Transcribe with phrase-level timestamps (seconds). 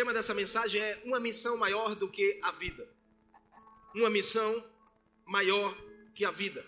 [0.00, 2.88] tema dessa mensagem é uma missão maior do que a vida.
[3.94, 4.64] Uma missão
[5.26, 5.76] maior
[6.14, 6.64] que a vida.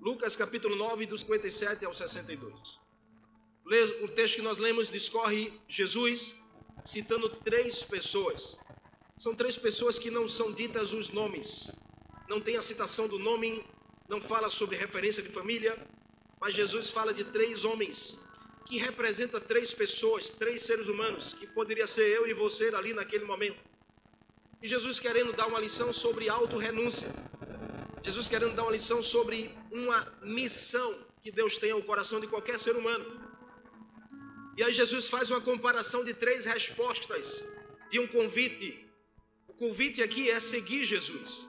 [0.00, 2.80] Lucas capítulo 9, dos 57 ao 62.
[4.02, 6.34] O texto que nós lemos discorre Jesus
[6.82, 8.56] citando três pessoas.
[9.18, 11.70] São três pessoas que não são ditas os nomes.
[12.30, 13.62] Não tem a citação do nome,
[14.08, 15.76] não fala sobre referência de família,
[16.40, 18.24] mas Jesus fala de três homens
[18.66, 23.24] que representa três pessoas, três seres humanos, que poderia ser eu e você ali naquele
[23.24, 23.62] momento.
[24.62, 27.08] E Jesus querendo dar uma lição sobre auto-renúncia.
[28.02, 32.58] Jesus querendo dar uma lição sobre uma missão que Deus tem ao coração de qualquer
[32.58, 33.20] ser humano.
[34.56, 37.44] E aí Jesus faz uma comparação de três respostas
[37.90, 38.88] de um convite.
[39.46, 41.46] O convite aqui é seguir Jesus.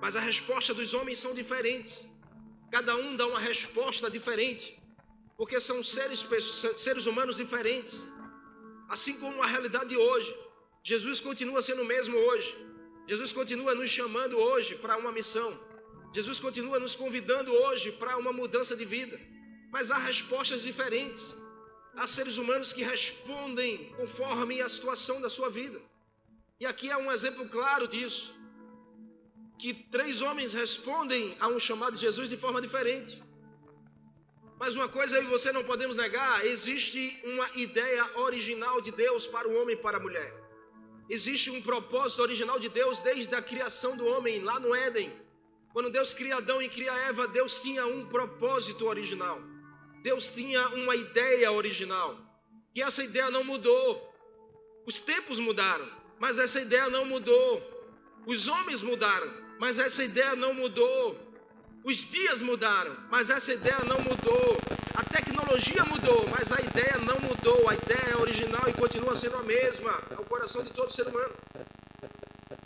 [0.00, 2.08] Mas a resposta dos homens são diferentes.
[2.70, 4.75] Cada um dá uma resposta diferente
[5.36, 6.26] porque são seres,
[6.76, 8.06] seres humanos diferentes.
[8.88, 10.34] Assim como a realidade de hoje,
[10.82, 12.56] Jesus continua sendo o mesmo hoje.
[13.06, 15.48] Jesus continua nos chamando hoje para uma missão.
[16.14, 19.20] Jesus continua nos convidando hoje para uma mudança de vida.
[19.70, 21.36] Mas há respostas diferentes.
[21.94, 25.80] Há seres humanos que respondem conforme a situação da sua vida.
[26.58, 28.38] E aqui é um exemplo claro disso.
[29.58, 33.22] Que três homens respondem a um chamado de Jesus de forma diferente.
[34.58, 39.48] Mas uma coisa e você não podemos negar: existe uma ideia original de Deus para
[39.48, 40.32] o homem e para a mulher.
[41.08, 45.12] Existe um propósito original de Deus desde a criação do homem, lá no Éden.
[45.72, 49.40] Quando Deus cria Adão e cria Eva, Deus tinha um propósito original.
[50.02, 52.18] Deus tinha uma ideia original.
[52.74, 54.14] E essa ideia não mudou.
[54.86, 55.86] Os tempos mudaram,
[56.18, 57.62] mas essa ideia não mudou.
[58.24, 61.25] Os homens mudaram, mas essa ideia não mudou.
[61.86, 64.58] Os dias mudaram, mas essa ideia não mudou.
[64.92, 67.70] A tecnologia mudou, mas a ideia não mudou.
[67.70, 69.92] A ideia é original e continua sendo a mesma.
[70.10, 71.32] É o coração de todo ser humano.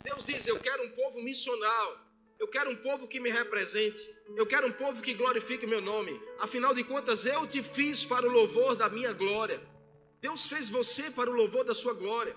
[0.02, 1.98] Deus diz: Eu quero um povo missional.
[2.38, 4.00] Eu quero um povo que me represente.
[4.34, 6.18] Eu quero um povo que glorifique meu nome.
[6.38, 9.60] Afinal de contas, eu te fiz para o louvor da minha glória.
[10.22, 12.34] Deus fez você para o louvor da sua glória.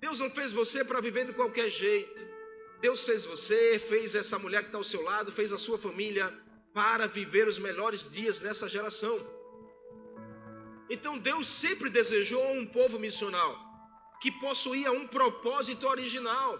[0.00, 2.39] Deus não fez você para viver de qualquer jeito.
[2.80, 6.32] Deus fez você, fez essa mulher que está ao seu lado, fez a sua família
[6.72, 9.18] para viver os melhores dias nessa geração.
[10.88, 13.52] Então Deus sempre desejou um povo missional
[14.20, 16.58] que possuía um propósito original.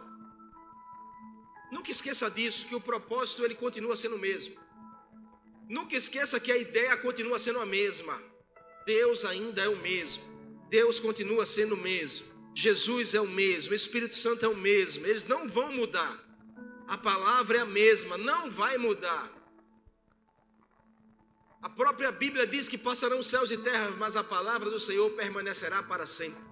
[1.70, 4.54] Nunca esqueça disso, que o propósito ele continua sendo o mesmo.
[5.69, 8.20] Nunca esqueça que a ideia continua sendo a mesma.
[8.84, 10.22] Deus ainda é o mesmo.
[10.69, 12.26] Deus continua sendo o mesmo.
[12.55, 16.19] Jesus é o mesmo, o Espírito Santo é o mesmo, eles não vão mudar.
[16.87, 19.31] A palavra é a mesma, não vai mudar.
[21.62, 25.83] A própria Bíblia diz que passarão céus e terra, mas a palavra do Senhor permanecerá
[25.83, 26.43] para sempre.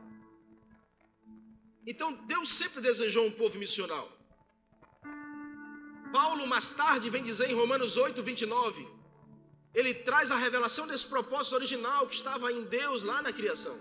[1.87, 4.13] Então Deus sempre desejou um povo missional.
[6.13, 8.87] Paulo, mais tarde, vem dizer em Romanos 8, 29,
[9.75, 13.77] ele traz a revelação desse propósito original que estava em Deus lá na criação.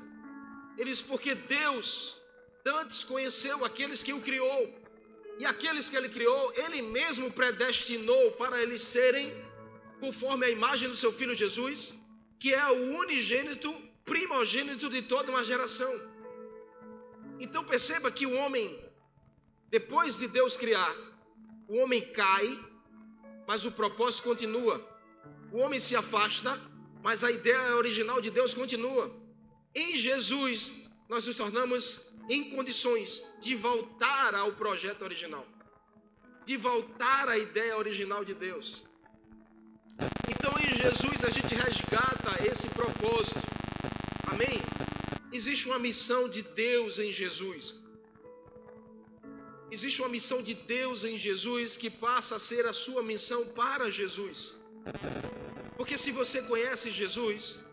[0.77, 2.17] Ele diz: Porque Deus
[2.65, 4.73] antes conheceu aqueles que o criou,
[5.39, 9.33] e aqueles que ele criou, ele mesmo predestinou para eles serem
[9.99, 11.99] conforme a imagem do seu filho Jesus,
[12.39, 13.73] que é o unigênito,
[14.05, 15.91] primogênito de toda uma geração.
[17.39, 18.79] Então perceba que o homem,
[19.69, 20.95] depois de Deus criar,
[21.67, 22.59] o homem cai,
[23.47, 24.85] mas o propósito continua.
[25.51, 26.59] O homem se afasta,
[27.03, 29.26] mas a ideia original de Deus continua.
[29.83, 35.45] Em Jesus, nós nos tornamos em condições de voltar ao projeto original,
[36.43, 38.87] de voltar à ideia original de Deus.
[40.27, 43.39] Então, em Jesus, a gente resgata esse propósito.
[44.31, 44.59] Amém?
[45.31, 47.75] Existe uma missão de Deus em Jesus.
[49.69, 53.91] Existe uma missão de Deus em Jesus que passa a ser a sua missão para
[53.91, 54.55] Jesus.
[55.77, 57.66] Porque se você conhece Jesus,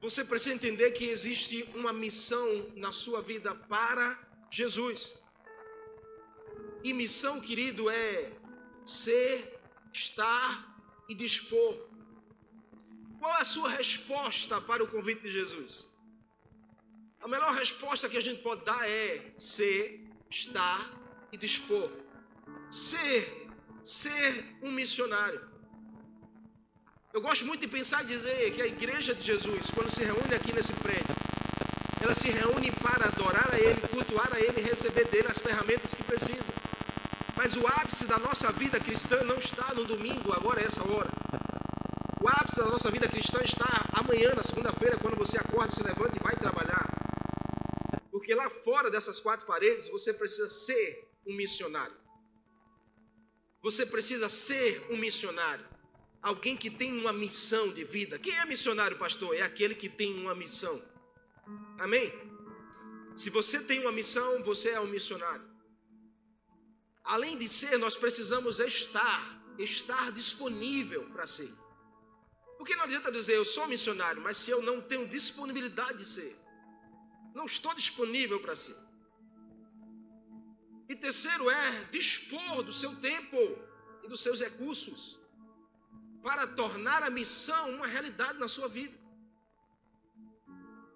[0.00, 4.18] você precisa entender que existe uma missão na sua vida para
[4.50, 5.22] Jesus.
[6.82, 8.32] E missão, querido, é
[8.84, 9.60] ser,
[9.92, 11.90] estar e dispor.
[13.18, 15.86] Qual é a sua resposta para o convite de Jesus?
[17.20, 20.90] A melhor resposta que a gente pode dar é ser, estar
[21.30, 21.90] e dispor.
[22.70, 23.46] Ser,
[23.82, 25.49] ser um missionário.
[27.12, 30.32] Eu gosto muito de pensar e dizer que a igreja de Jesus, quando se reúne
[30.32, 31.14] aqui nesse prédio,
[32.00, 35.92] ela se reúne para adorar a Ele, cultuar a Ele e receber dele as ferramentas
[35.92, 36.52] que precisa.
[37.36, 41.10] Mas o ápice da nossa vida cristã não está no domingo, agora é essa hora.
[42.22, 46.16] O ápice da nossa vida cristã está amanhã, na segunda-feira, quando você acorda, se levanta
[46.16, 46.86] e vai trabalhar.
[48.12, 51.96] Porque lá fora dessas quatro paredes você precisa ser um missionário.
[53.62, 55.79] Você precisa ser um missionário.
[56.22, 58.18] Alguém que tem uma missão de vida.
[58.18, 59.34] Quem é missionário, pastor?
[59.34, 60.80] É aquele que tem uma missão.
[61.78, 62.12] Amém?
[63.16, 65.48] Se você tem uma missão, você é um missionário.
[67.02, 71.52] Além de ser, nós precisamos estar, estar disponível para ser.
[72.58, 76.36] Porque não adianta dizer eu sou missionário, mas se eu não tenho disponibilidade de ser,
[77.34, 78.76] não estou disponível para ser.
[80.86, 83.38] E terceiro é dispor do seu tempo
[84.02, 85.19] e dos seus recursos
[86.22, 88.98] para tornar a missão uma realidade na sua vida.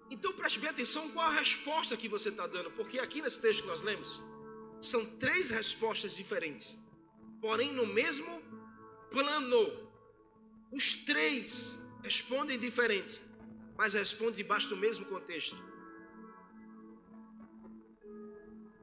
[0.09, 3.61] Então preste bem atenção qual a resposta que você está dando, porque aqui nesse texto
[3.61, 4.21] que nós lemos,
[4.79, 6.77] são três respostas diferentes,
[7.41, 8.41] porém no mesmo
[9.09, 9.85] plano.
[10.71, 13.19] Os três respondem diferente,
[13.77, 15.57] mas respondem debaixo do mesmo contexto.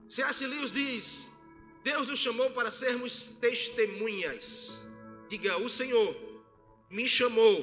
[0.08, 0.46] C.S.
[0.46, 1.30] Lewis diz:
[1.84, 4.84] Deus nos chamou para sermos testemunhas.
[5.28, 6.31] Diga, o Senhor
[6.96, 7.56] me chamou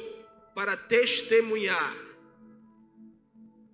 [0.57, 1.95] para testemunhar.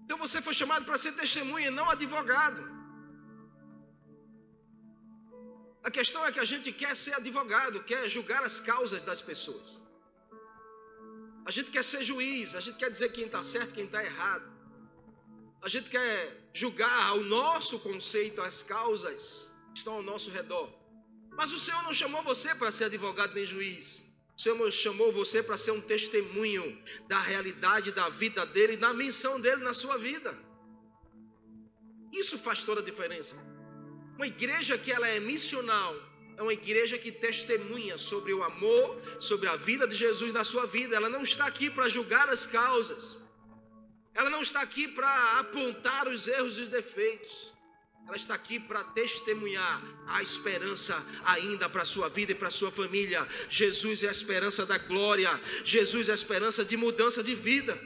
[0.04, 2.62] Então você foi chamado para ser testemunha, não advogado.
[5.88, 9.68] A questão é que a gente quer ser advogado, quer julgar as causas das pessoas.
[11.46, 14.48] A gente quer ser juiz, a gente quer dizer quem está certo, quem está errado.
[15.62, 16.16] A gente quer
[16.54, 20.68] julgar o nosso conceito, as causas que estão ao nosso redor.
[21.40, 24.06] Mas o Senhor não chamou você para ser advogado nem juiz.
[24.38, 26.78] O Senhor chamou você para ser um testemunho
[27.08, 30.38] da realidade da vida dele e da missão dele na sua vida.
[32.12, 33.36] Isso faz toda a diferença.
[34.16, 35.96] Uma igreja que ela é missional,
[36.38, 40.66] é uma igreja que testemunha sobre o amor, sobre a vida de Jesus na sua
[40.66, 40.96] vida.
[40.96, 43.26] Ela não está aqui para julgar as causas.
[44.14, 47.55] Ela não está aqui para apontar os erros e os defeitos.
[48.08, 52.52] Ela está aqui para testemunhar a esperança ainda para a sua vida e para a
[52.52, 53.28] sua família.
[53.50, 55.42] Jesus é a esperança da glória.
[55.64, 57.80] Jesus é a esperança de mudança de vida.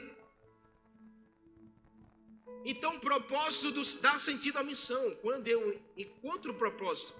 [2.64, 5.16] Então, o propósito dá sentido à missão.
[5.22, 7.14] Quando eu encontro o propósito,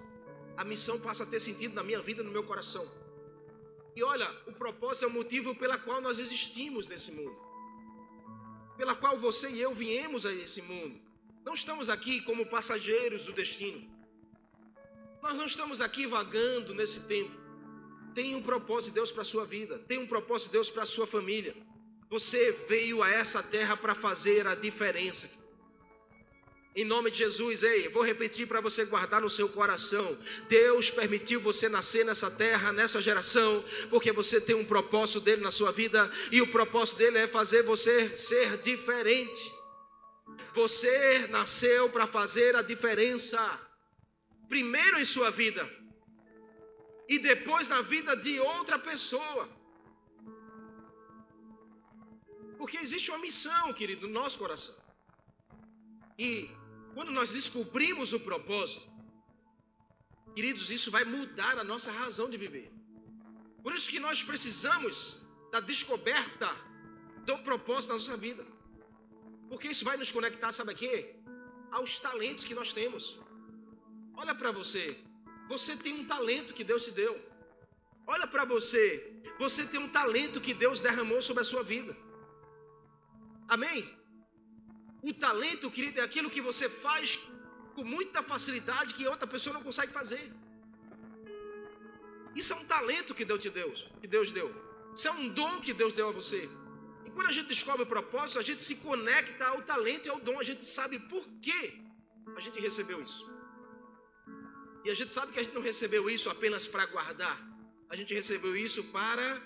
[0.56, 2.86] a missão passa a ter sentido na minha vida, no meu coração.
[3.96, 7.36] E olha, o propósito é o motivo pela qual nós existimos nesse mundo.
[8.76, 11.00] Pela qual você e eu viemos a esse mundo.
[11.44, 13.88] Não estamos aqui como passageiros do destino.
[15.22, 17.38] Nós não estamos aqui vagando nesse tempo.
[18.14, 20.82] Tem um propósito de Deus para a sua vida, tem um propósito de Deus para
[20.82, 21.54] a sua família.
[22.08, 25.30] Você veio a essa terra para fazer a diferença.
[26.74, 30.16] Em nome de Jesus, ei, vou repetir para você guardar no seu coração.
[30.48, 35.50] Deus permitiu você nascer nessa terra, nessa geração, porque você tem um propósito dele na
[35.50, 39.52] sua vida, e o propósito dele é fazer você ser diferente.
[40.52, 43.38] Você nasceu para fazer a diferença,
[44.48, 45.68] primeiro em sua vida,
[47.08, 49.48] e depois na vida de outra pessoa.
[52.58, 54.76] Porque existe uma missão, querido, no nosso coração.
[56.18, 56.50] E
[56.94, 58.86] quando nós descobrimos o propósito,
[60.34, 62.70] queridos, isso vai mudar a nossa razão de viver.
[63.62, 66.48] Por isso que nós precisamos da descoberta
[67.24, 68.44] do propósito na nossa vida.
[69.50, 71.16] Porque isso vai nos conectar, sabe a quê?
[71.78, 73.04] Aos talentos que nós temos.
[74.22, 74.84] Olha para você.
[75.48, 77.14] Você tem um talento que Deus te deu.
[78.06, 78.84] Olha para você.
[79.38, 81.96] Você tem um talento que Deus derramou sobre a sua vida.
[83.48, 83.80] Amém?
[85.02, 87.18] O talento, querido, é aquilo que você faz
[87.74, 90.24] com muita facilidade que outra pessoa não consegue fazer.
[92.36, 94.48] Isso é um talento que Deus te deu, que Deus deu.
[94.94, 96.48] Isso é um dom que Deus deu a você.
[97.20, 100.40] Quando a gente descobre o propósito, a gente se conecta ao talento e ao dom.
[100.40, 101.78] A gente sabe por que
[102.34, 103.30] a gente recebeu isso.
[104.86, 107.38] E a gente sabe que a gente não recebeu isso apenas para guardar.
[107.90, 109.38] A gente recebeu isso para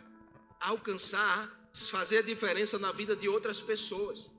[0.61, 1.51] alcançar,
[1.91, 4.31] fazer a diferença na vida de outras pessoas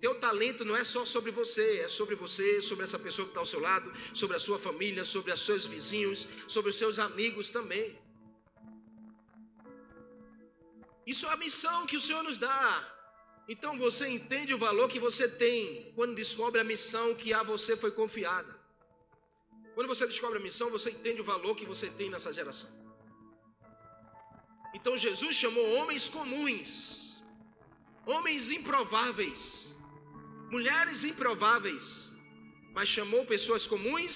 [0.00, 3.40] teu talento não é só sobre você, é sobre você, sobre essa pessoa que está
[3.40, 7.50] ao seu lado, sobre a sua família, sobre os seus vizinhos, sobre os seus amigos
[7.50, 7.98] também.
[11.12, 12.62] Isso é a missão que o Senhor nos dá.
[13.52, 15.58] Então você entende o valor que você tem
[15.96, 18.52] quando descobre a missão que a você foi confiada.
[19.74, 22.70] Quando você descobre a missão, você entende o valor que você tem nessa geração.
[24.76, 26.68] Então Jesus chamou homens comuns,
[28.04, 29.40] homens improváveis,
[30.50, 31.86] mulheres improváveis,
[32.76, 34.12] mas chamou pessoas comuns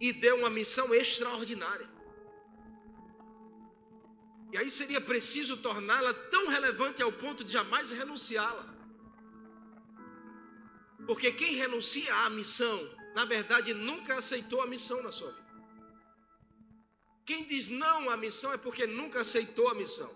[0.00, 1.88] e deu uma missão extraordinária.
[4.52, 8.66] E aí seria preciso torná-la tão relevante ao ponto de jamais renunciá-la.
[11.06, 12.78] Porque quem renuncia à missão,
[13.14, 15.42] na verdade, nunca aceitou a missão na sua vida.
[17.24, 20.10] Quem diz não à missão é porque nunca aceitou a missão.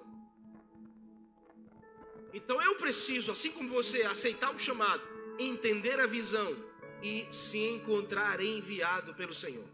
[2.34, 5.02] Então eu preciso, assim como você, aceitar o chamado,
[5.38, 6.54] entender a visão
[7.02, 9.68] e se encontrar enviado pelo Senhor.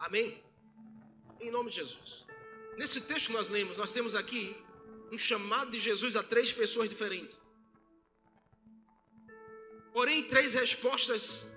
[0.00, 0.42] Amém?
[1.40, 2.31] Em nome de Jesus.
[2.76, 4.56] Nesse texto que nós lemos, nós temos aqui
[5.10, 7.36] um chamado de Jesus a três pessoas diferentes.
[9.92, 11.54] Porém, três respostas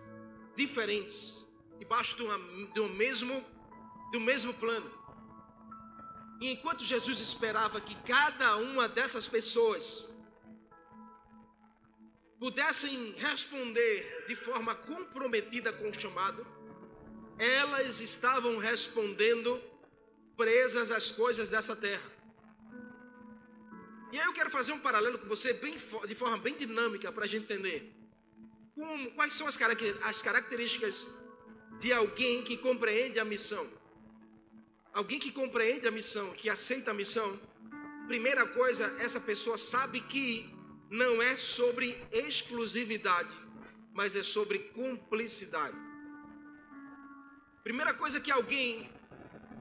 [0.55, 1.48] diferentes,
[1.79, 2.27] debaixo do,
[2.74, 3.43] do, mesmo,
[4.12, 4.91] do mesmo plano.
[6.41, 10.13] E enquanto Jesus esperava que cada uma dessas pessoas
[12.38, 16.45] pudessem responder de forma comprometida com o chamado,
[17.39, 19.62] elas estavam respondendo
[20.36, 22.15] presas às coisas dessa terra.
[24.12, 25.75] E aí eu quero fazer um paralelo com você bem,
[26.08, 27.94] de forma bem dinâmica para a gente entender.
[28.74, 29.58] Como, quais são as,
[30.04, 31.22] as características
[31.80, 33.65] de alguém que compreende a missão?
[34.94, 37.39] Alguém que compreende a missão, que aceita a missão,
[38.08, 40.50] primeira coisa, essa pessoa sabe que
[40.89, 43.36] não é sobre exclusividade,
[43.94, 45.77] mas é sobre cumplicidade.
[47.63, 48.89] Primeira coisa que alguém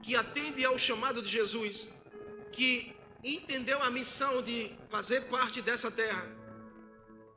[0.05, 1.99] que atende ao chamado de Jesus,
[2.51, 6.23] que entendeu a missão de fazer parte dessa terra,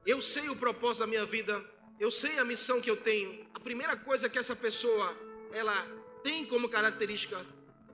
[0.05, 1.55] eu sei o propósito da minha vida,
[1.99, 3.31] eu sei a missão que eu tenho.
[3.55, 5.07] A primeira coisa que essa pessoa
[5.51, 5.77] ela
[6.23, 7.39] tem como característica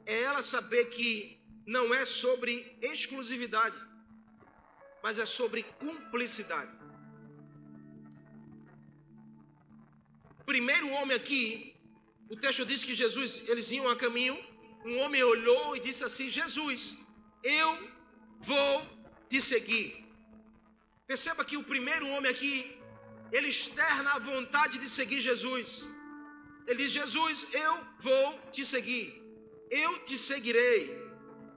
[0.04, 3.76] é ela saber que não é sobre exclusividade,
[5.04, 6.76] mas é sobre cumplicidade.
[10.44, 11.76] Primeiro homem aqui,
[12.28, 14.36] o texto diz que Jesus, eles iam a caminho,
[14.84, 16.98] um homem olhou e disse assim: Jesus,
[17.42, 17.70] eu
[18.40, 18.86] vou
[19.28, 19.88] te seguir.
[21.06, 22.54] Perceba que o primeiro homem aqui,
[23.32, 25.88] ele externa a vontade de seguir Jesus.
[26.66, 29.06] Ele diz: Jesus, eu vou te seguir,
[29.70, 30.80] eu te seguirei.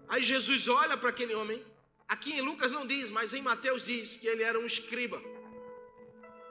[0.10, 1.62] Aí Jesus olha para aquele homem
[2.07, 5.22] Aqui em Lucas não diz, mas em Mateus diz que ele era um escriba,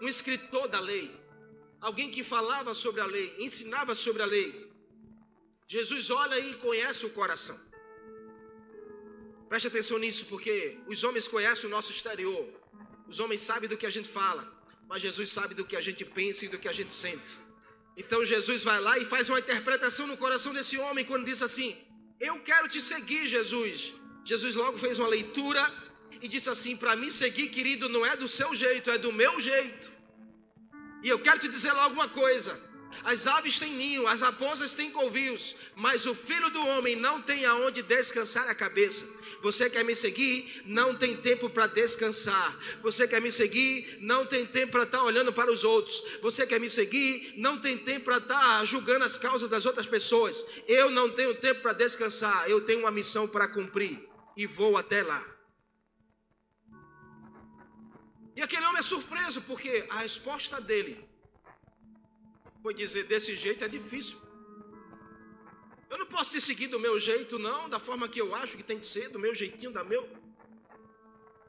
[0.03, 1.11] um escritor da lei,
[1.81, 4.66] alguém que falava sobre a lei, ensinava sobre a lei.
[5.69, 7.59] Jesus olha e conhece o coração.
[9.49, 12.49] Preste atenção nisso, porque os homens conhecem o nosso exterior,
[13.09, 14.45] os homens sabem do que a gente fala,
[14.89, 17.33] mas Jesus sabe do que a gente pensa e do que a gente sente.
[17.97, 21.77] Então Jesus vai lá e faz uma interpretação no coração desse homem quando diz assim:
[22.21, 23.95] Eu quero te seguir, Jesus.
[24.25, 25.63] Jesus logo fez uma leitura
[26.21, 29.41] e disse assim: Para me seguir, querido, não é do seu jeito, é do meu
[29.41, 29.91] jeito.
[31.03, 32.61] E eu quero te dizer logo uma coisa:
[33.05, 37.45] as aves têm ninho, as raposas têm covios, mas o filho do homem não tem
[37.45, 39.07] aonde descansar a cabeça.
[39.43, 40.63] Você quer me seguir?
[40.65, 42.59] Não tem tempo para descansar.
[42.83, 43.99] Você quer me seguir?
[44.01, 46.03] Não tem tempo para estar tá olhando para os outros.
[46.23, 47.35] Você quer me seguir?
[47.37, 50.45] Não tem tempo para estar tá julgando as causas das outras pessoas.
[50.67, 52.49] Eu não tenho tempo para descansar.
[52.51, 55.25] Eu tenho uma missão para cumprir e vou até lá.
[58.35, 61.03] E aquele homem é surpreso, porque a resposta dele
[62.67, 64.19] foi dizer: desse jeito é difícil.
[65.89, 68.65] Eu não posso te seguir do meu jeito, não, da forma que eu acho que
[68.71, 70.03] tem que ser, do meu jeitinho, da meu.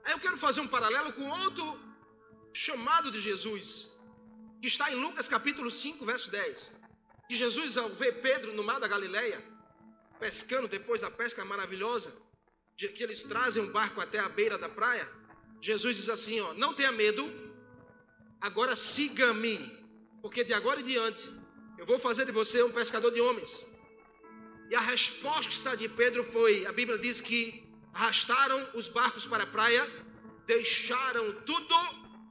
[0.05, 1.65] Aí eu quero fazer um paralelo com outro
[2.53, 3.97] chamado de Jesus,
[4.61, 6.79] que está em Lucas capítulo 5, verso 10.
[7.27, 9.43] Que Jesus, ao ver Pedro no mar da Galileia,
[10.19, 12.13] pescando depois da pesca maravilhosa,
[12.75, 15.09] que eles trazem um barco até a beira da praia,
[15.59, 17.23] Jesus diz assim: ó, não tenha medo,
[18.39, 19.76] agora siga-me,
[20.27, 21.25] porque de agora em diante
[21.77, 23.65] eu vou fazer de você um pescador de homens.
[24.69, 27.41] E a resposta de Pedro foi: a Bíblia diz que
[27.93, 29.83] arrastaram os barcos para a praia,
[30.45, 31.77] deixaram tudo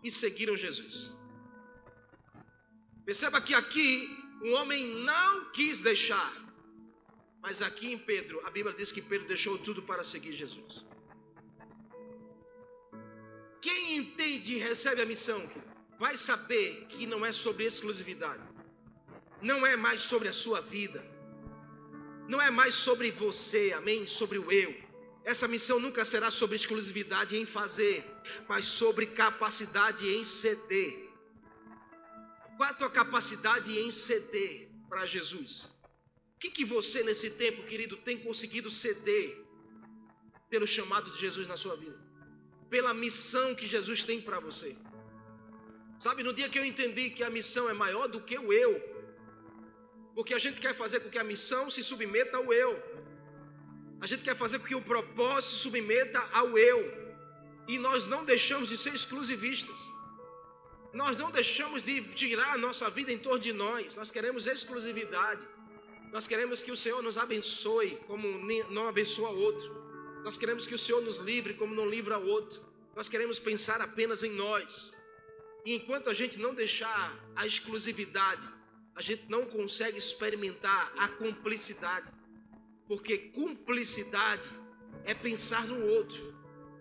[0.05, 1.17] e seguiram Jesus.
[3.07, 3.91] Perceba que aqui
[4.43, 6.31] um homem não quis deixar,
[7.41, 10.85] mas aqui em Pedro, a Bíblia diz que Pedro deixou tudo para seguir Jesus.
[13.62, 15.41] Quem entende e recebe a missão,
[15.99, 18.43] vai saber que não é sobre exclusividade,
[19.41, 21.05] não é mais sobre a sua vida,
[22.29, 24.07] não é mais sobre você, amém?
[24.07, 24.75] Sobre o eu.
[25.25, 28.05] Essa missão nunca será sobre exclusividade em fazer,
[28.49, 31.11] mas sobre capacidade em ceder.
[32.57, 35.69] Qual a tua capacidade em ceder para Jesus?
[36.37, 39.45] O que, que você, nesse tempo, querido, tem conseguido ceder
[40.49, 41.99] pelo chamado de Jesus na sua vida?
[42.71, 44.76] Pela missão que Jesus tem para você?
[45.99, 48.73] Sabe, no dia que eu entendi que a missão é maior do que o eu,
[50.15, 52.73] porque a gente quer fazer com que a missão se submeta ao eu,
[54.00, 56.81] a gente quer fazer com que o propósito se submeta ao eu,
[57.67, 59.79] e nós não deixamos de ser exclusivistas.
[60.93, 63.97] Nós não deixamos de girar a nossa vida em torno de nós.
[63.97, 65.47] Nós queremos exclusividade.
[66.11, 68.26] Nós queremos que o Senhor nos abençoe como
[68.71, 69.69] não abençoa outro.
[70.25, 72.61] Nós queremos que o Senhor nos livre como não livra outro.
[72.95, 74.97] Nós queremos pensar apenas em nós.
[75.67, 78.49] E enquanto a gente não deixar a exclusividade,
[78.95, 82.13] a gente não consegue experimentar a cumplicidade.
[82.87, 84.49] Porque cumplicidade
[85.05, 86.33] é pensar no outro.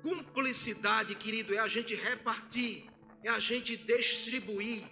[0.03, 2.85] Cumplicidade, querido, é a gente repartir,
[3.23, 4.83] é a gente distribuir,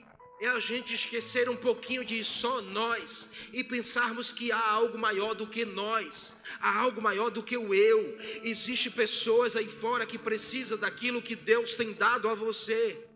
[0.41, 5.35] é a gente esquecer um pouquinho de só nós e pensarmos que há algo maior
[5.35, 8.17] do que nós, há algo maior do que o eu.
[8.41, 13.12] Existem pessoas aí fora que precisam daquilo que Deus tem dado a você.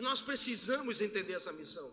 [0.00, 1.86] E nós precisamos entender essa missão.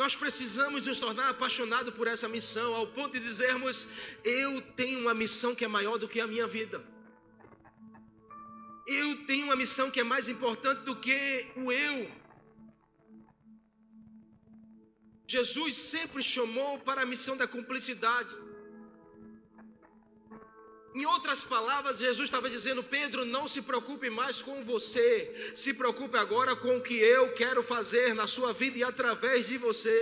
[0.00, 3.88] Nós precisamos nos tornar apaixonados por essa missão, ao ponto de dizermos:
[4.22, 6.78] eu tenho uma missão que é maior do que a minha vida.
[8.86, 11.20] Eu tenho uma missão que é mais importante do que
[11.56, 11.98] o eu.
[15.26, 18.32] Jesus sempre chamou para a missão da cumplicidade.
[20.94, 26.16] Em outras palavras, Jesus estava dizendo: Pedro, não se preocupe mais com você, se preocupe
[26.16, 29.96] agora com o que eu quero fazer na sua vida e através de você.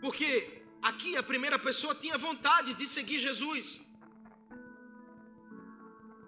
[0.00, 3.66] Porque aqui a primeira pessoa tinha vontade de seguir Jesus,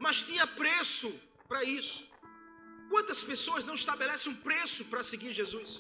[0.01, 1.09] mas tinha preço
[1.47, 2.01] para isso.
[2.91, 5.71] Quantas pessoas não estabelecem um preço para seguir Jesus?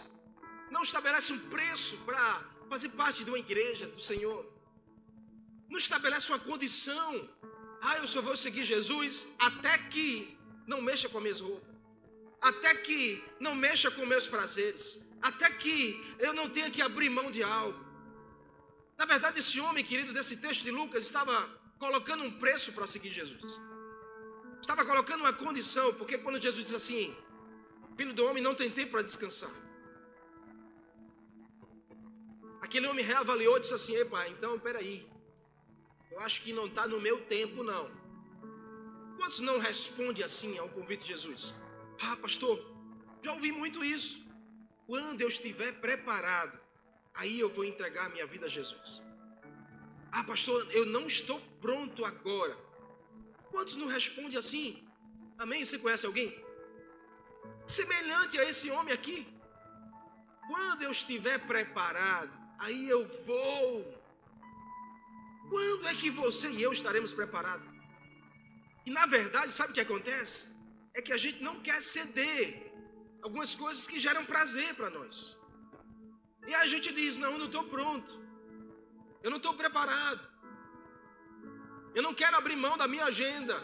[0.71, 4.41] Não estabelece um preço para fazer parte de uma igreja do Senhor,
[5.69, 7.29] não estabelece uma condição.
[7.81, 11.75] Ah, eu só vou seguir Jesus até que não mexa com as minhas roupas,
[12.41, 15.79] até que não mexa com meus prazeres, até que
[16.19, 17.85] eu não tenha que abrir mão de algo.
[18.99, 21.49] Na verdade, esse homem, querido, desse texto de Lucas, estava
[21.79, 23.52] colocando um preço para seguir Jesus.
[24.61, 27.15] Estava colocando uma condição, porque quando Jesus diz assim:
[27.97, 29.66] Filho do homem não tem tempo para descansar.
[32.67, 34.97] Aquele homem reavaliou e disse assim: pai, então peraí.
[36.11, 37.85] Eu acho que não está no meu tempo, não.
[39.17, 41.55] Quantos não respondem assim ao convite de Jesus?
[42.07, 42.57] Ah, pastor,
[43.23, 44.15] já ouvi muito isso.
[44.85, 46.59] Quando eu estiver preparado,
[47.15, 49.00] aí eu vou entregar minha vida a Jesus.
[50.11, 52.57] Ah, pastor, eu não estou pronto agora.
[53.52, 54.67] Quantos não respondem assim?
[55.39, 55.65] Amém?
[55.65, 56.31] Você conhece alguém?
[57.79, 59.19] Semelhante a esse homem aqui.
[60.49, 63.97] Quando eu estiver preparado, aí eu vou.
[65.49, 67.69] Quando é que você e eu estaremos preparados?
[68.84, 70.54] E na verdade, sabe o que acontece?
[70.95, 72.66] É que a gente não quer ceder
[73.23, 75.38] algumas coisas que geram prazer para nós.
[76.47, 78.12] E a gente diz: não, eu não estou pronto,
[79.23, 80.25] eu não estou preparado,
[81.95, 83.56] eu não quero abrir mão da minha agenda,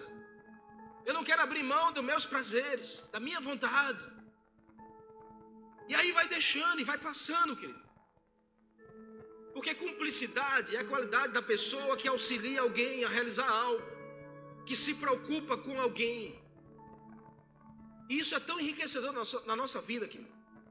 [1.06, 4.02] eu não quero abrir mão dos meus prazeres, da minha vontade.
[5.88, 7.82] E aí vai deixando e vai passando, querido.
[9.62, 13.84] Porque cumplicidade é a qualidade da pessoa que auxilia alguém a realizar algo,
[14.66, 16.36] que se preocupa com alguém.
[18.10, 19.12] E isso é tão enriquecedor
[19.46, 20.20] na nossa, vida, aqui.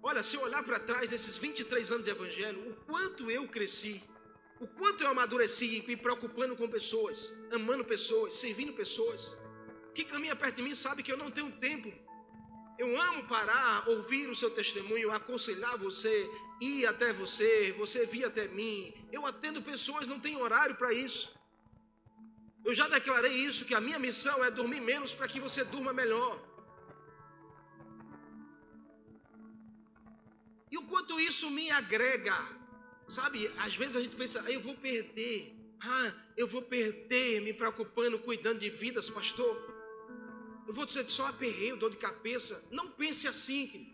[0.04, 4.04] Olha, se eu olhar para trás nesses 23 anos de evangelho, o quanto eu cresci,
[4.60, 9.38] o quanto eu amadureci me preocupando com pessoas, amando pessoas, servindo pessoas.
[9.96, 11.90] Quem caminha perto de mim sabe que eu não tenho tempo.
[12.78, 16.30] Eu amo parar, ouvir o seu testemunho, aconselhar você,
[16.62, 18.94] ir até você, você vir até mim.
[19.12, 21.36] Eu atendo pessoas, não tenho horário para isso.
[22.64, 25.92] Eu já declarei isso, que a minha missão é dormir menos para que você durma
[25.92, 26.40] melhor.
[30.70, 32.38] E o quanto isso me agrega,
[33.08, 33.52] sabe?
[33.58, 38.20] Às vezes a gente pensa, ah, eu vou perder, ah, eu vou perder me preocupando,
[38.20, 39.54] cuidando de vidas, pastor.
[40.68, 42.66] Eu vou dizer só aperreio, dor de cabeça.
[42.72, 43.92] Não pense assim, querido.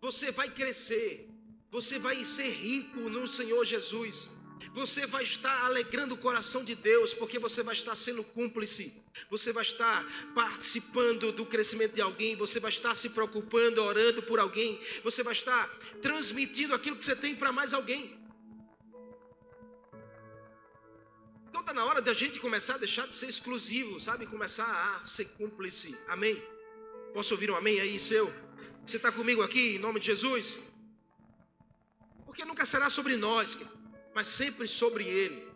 [0.00, 1.35] Você vai crescer.
[1.70, 4.30] Você vai ser rico no Senhor Jesus.
[4.72, 9.02] Você vai estar alegrando o coração de Deus, porque você vai estar sendo cúmplice.
[9.30, 12.36] Você vai estar participando do crescimento de alguém.
[12.36, 14.80] Você vai estar se preocupando, orando por alguém.
[15.02, 15.68] Você vai estar
[16.00, 18.18] transmitindo aquilo que você tem para mais alguém.
[21.48, 24.26] Então está na hora da gente começar a deixar de ser exclusivo, sabe?
[24.26, 25.98] Começar a ser cúmplice.
[26.06, 26.42] Amém?
[27.14, 28.30] Posso ouvir um amém aí, seu?
[28.84, 30.58] Você está comigo aqui, em nome de Jesus?
[32.36, 33.56] Porque nunca será sobre nós,
[34.14, 35.50] mas sempre sobre Ele.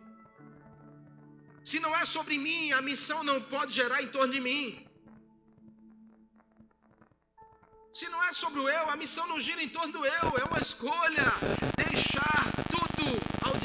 [1.63, 4.83] Se não é sobre mim, a missão não pode gerar em torno de mim.
[7.93, 10.43] Se não é sobre o eu, a missão não gira em torno do eu, é
[10.49, 11.27] uma escolha
[11.77, 12.51] deixar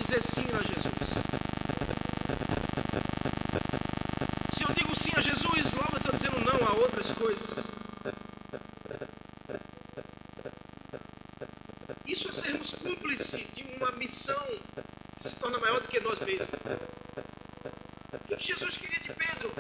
[0.07, 1.09] dizer sim a Jesus.
[4.53, 7.65] Se eu digo sim a Jesus, logo eu estou dizendo não a outras coisas.
[12.17, 14.43] Isso é sermos cúmplices de uma missão
[15.19, 16.49] que se torna maior do que nós mesmos.
[18.15, 19.53] O que Jesus queria de Pedro?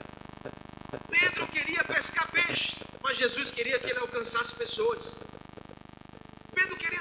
[1.11, 5.19] Pedro queria pescar peixe, mas Jesus queria que ele alcançasse pessoas.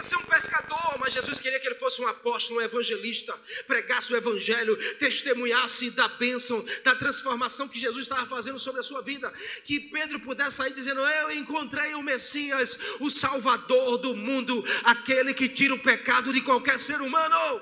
[0.06, 3.34] Ser um pescador, mas Jesus queria que ele fosse um apóstolo, um evangelista,
[3.66, 9.02] pregasse o evangelho, testemunhasse da bênção, da transformação que Jesus estava fazendo sobre a sua
[9.02, 9.34] vida.
[9.64, 15.50] Que Pedro pudesse sair dizendo: Eu encontrei o Messias, o Salvador do mundo, aquele que
[15.50, 17.60] tira o pecado de qualquer ser humano.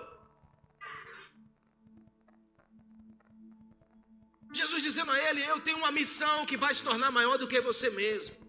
[4.52, 7.62] Jesus dizendo a ele: Eu tenho uma missão que vai se tornar maior do que
[7.62, 8.43] você mesmo.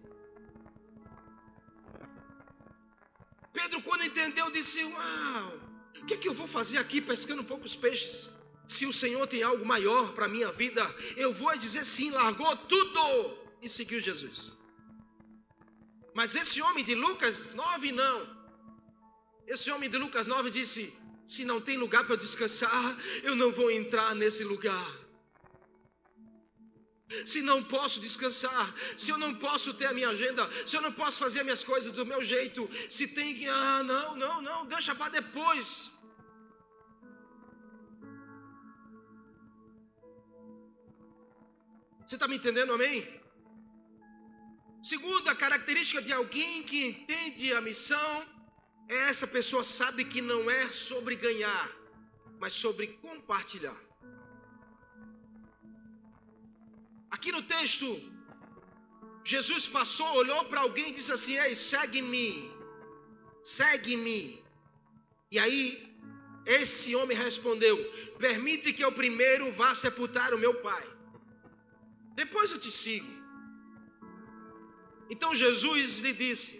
[4.25, 5.59] Entendeu, disse: Uau,
[6.01, 8.31] o que, é que eu vou fazer aqui pescando poucos peixes?
[8.67, 10.83] Se o Senhor tem algo maior para a minha vida,
[11.15, 14.53] eu vou dizer sim, largou tudo e seguiu Jesus.
[16.13, 18.35] Mas esse homem de Lucas 9, não.
[19.45, 20.93] Esse homem de Lucas 9 disse:
[21.27, 25.04] Se não tem lugar para descansar, eu não vou entrar nesse lugar
[27.25, 30.91] se não posso descansar, se eu não posso ter a minha agenda, se eu não
[30.91, 34.95] posso fazer minhas coisas do meu jeito, se tem que, ah, não, não, não, deixa
[34.95, 35.91] para depois.
[42.05, 42.97] Você está me entendendo, amém?
[44.81, 48.25] Segunda característica de alguém que entende a missão
[48.87, 51.71] é essa pessoa sabe que não é sobre ganhar,
[52.39, 53.75] mas sobre compartilhar.
[57.15, 57.87] Aqui no texto,
[59.33, 62.27] Jesus passou, olhou para alguém e disse assim: Ei, segue-me,
[63.57, 64.19] segue-me.
[65.35, 65.61] E aí,
[66.45, 67.77] esse homem respondeu:
[68.25, 70.85] Permite que eu primeiro vá sepultar o meu pai,
[72.21, 73.13] depois eu te sigo.
[75.09, 76.51] Então Jesus lhe disse: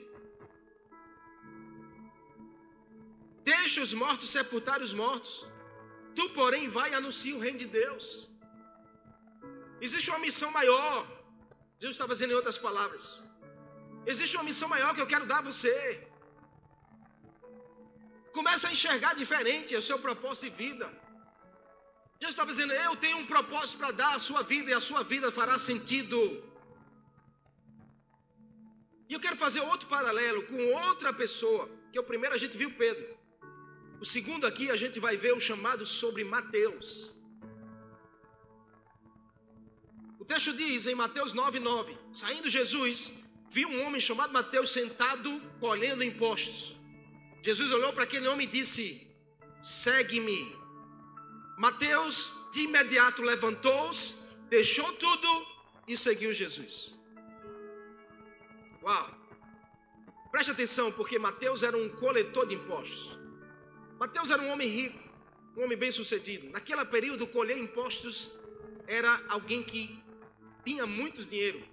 [3.43, 5.33] Deixa os mortos sepultar os mortos,
[6.15, 8.07] tu, porém, vai e anuncia o reino de Deus.
[9.81, 11.07] Existe uma missão maior.
[11.79, 13.05] Jesus estava dizendo em outras palavras.
[14.05, 16.07] Existe uma missão maior que eu quero dar a você.
[18.31, 20.85] Começa a enxergar diferente o seu propósito de vida.
[22.19, 25.03] Jesus estava dizendo: Eu tenho um propósito para dar à sua vida e a sua
[25.03, 26.19] vida fará sentido.
[29.09, 31.69] E eu quero fazer outro paralelo com outra pessoa.
[31.91, 33.07] Que o primeiro a gente viu Pedro.
[34.01, 37.15] O segundo aqui a gente vai ver o chamado sobre Mateus.
[40.25, 43.13] O texto diz em Mateus 9,9: Saindo Jesus,
[43.47, 46.75] viu um homem chamado Mateus sentado colhendo impostos.
[47.43, 49.07] Jesus olhou para aquele homem e disse:
[49.61, 50.51] Segue-me.
[51.59, 55.45] Mateus de imediato levantou-se, deixou tudo
[55.87, 56.99] e seguiu Jesus.
[58.81, 59.07] Uau!
[60.31, 63.15] Preste atenção, porque Mateus era um coletor de impostos.
[63.99, 65.07] Mateus era um homem rico,
[65.55, 66.49] um homem bem sucedido.
[66.49, 68.39] Naquele período, colher impostos
[68.87, 70.03] era alguém que
[70.65, 71.63] tinha muito dinheiro,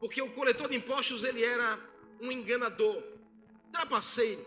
[0.00, 1.78] porque o coletor de impostos ele era
[2.20, 3.02] um enganador,
[3.70, 4.44] trapaceiro.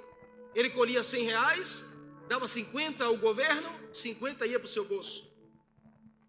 [0.56, 5.32] Ele colhia 100 reais, dava 50 ao governo, 50 ia para o seu bolso.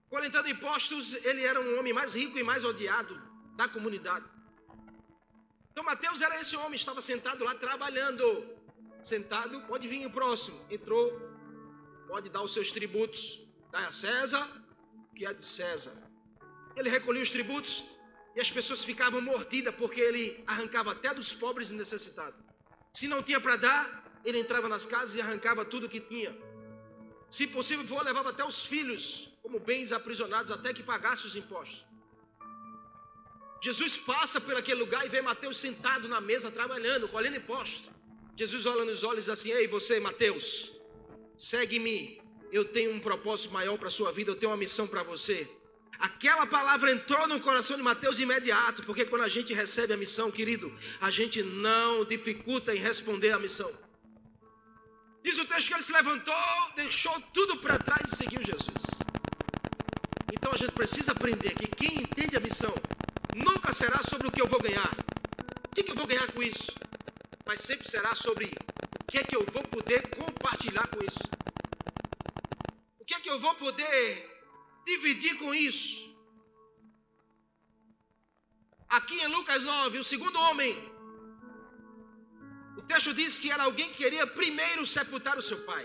[0.09, 3.21] Coletando impostos, ele era um homem mais rico e mais odiado
[3.57, 4.27] da comunidade.
[5.73, 8.47] Então Mateus era esse homem, estava sentado lá trabalhando.
[9.03, 10.59] Sentado, pode vir o próximo.
[10.71, 11.21] Entrou,
[12.07, 13.45] pode dar os seus tributos.
[13.73, 14.47] Dá a César,
[15.17, 16.04] que é de César.
[16.77, 17.97] Ele recolhia os tributos
[18.37, 22.39] e as pessoas ficavam mordidas porque ele arrancava até dos pobres e necessitados.
[22.93, 26.37] Se não tinha para dar, ele entrava nas casas e arrancava tudo que tinha.
[27.31, 31.85] Se possível levava até os filhos como bens aprisionados até que pagasse os impostos.
[33.63, 37.91] Jesus passa por aquele lugar e vê Mateus sentado na mesa trabalhando, colhendo impostos.
[38.37, 40.81] Jesus olha nos olhos assim: Ei, você, Mateus,
[41.37, 42.23] segue-me.
[42.53, 45.49] Eu tenho um propósito maior para a sua vida, eu tenho uma missão para você.
[45.99, 50.31] Aquela palavra entrou no coração de Mateus imediato, porque quando a gente recebe a missão,
[50.31, 53.71] querido, a gente não dificulta em responder a missão.
[55.23, 56.35] Diz o texto que ele se levantou,
[56.77, 58.85] deixou tudo para trás e seguiu Jesus.
[60.33, 62.75] Então a gente precisa aprender que quem entende a missão
[63.35, 64.95] nunca será sobre o que eu vou ganhar.
[65.71, 66.71] O que, que eu vou ganhar com isso?
[67.47, 68.47] Mas sempre será sobre
[69.01, 71.25] o que é que eu vou poder compartilhar com isso.
[72.99, 74.31] O que é que eu vou poder
[74.85, 76.05] dividir com isso.
[78.89, 80.73] Aqui em Lucas 9, o segundo homem,
[82.77, 85.85] o texto diz que era alguém que queria primeiro sepultar o seu pai.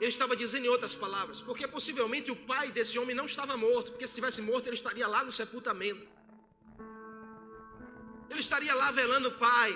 [0.00, 3.92] Ele estava dizendo em outras palavras, porque possivelmente o pai desse homem não estava morto,
[3.92, 6.10] porque se estivesse morto ele estaria lá no sepultamento.
[8.28, 9.72] Ele estaria lá velando o pai.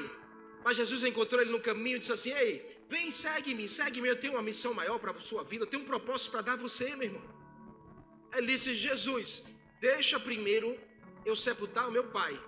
[0.65, 4.09] Mas Jesus encontrou ele no caminho e disse assim: Ei, vem, segue-me, segue-me.
[4.09, 6.53] Eu tenho uma missão maior para a sua vida, eu tenho um propósito para dar
[6.55, 7.23] a você, meu irmão.
[8.35, 9.45] Ele disse: Jesus,
[9.81, 10.79] deixa primeiro
[11.25, 12.39] eu sepultar o meu pai,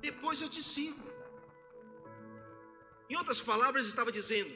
[0.00, 1.06] depois eu te sigo.
[3.08, 4.54] Em outras palavras, estava dizendo: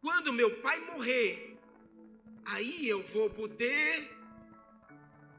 [0.00, 1.58] quando meu pai morrer,
[2.44, 4.10] aí eu vou poder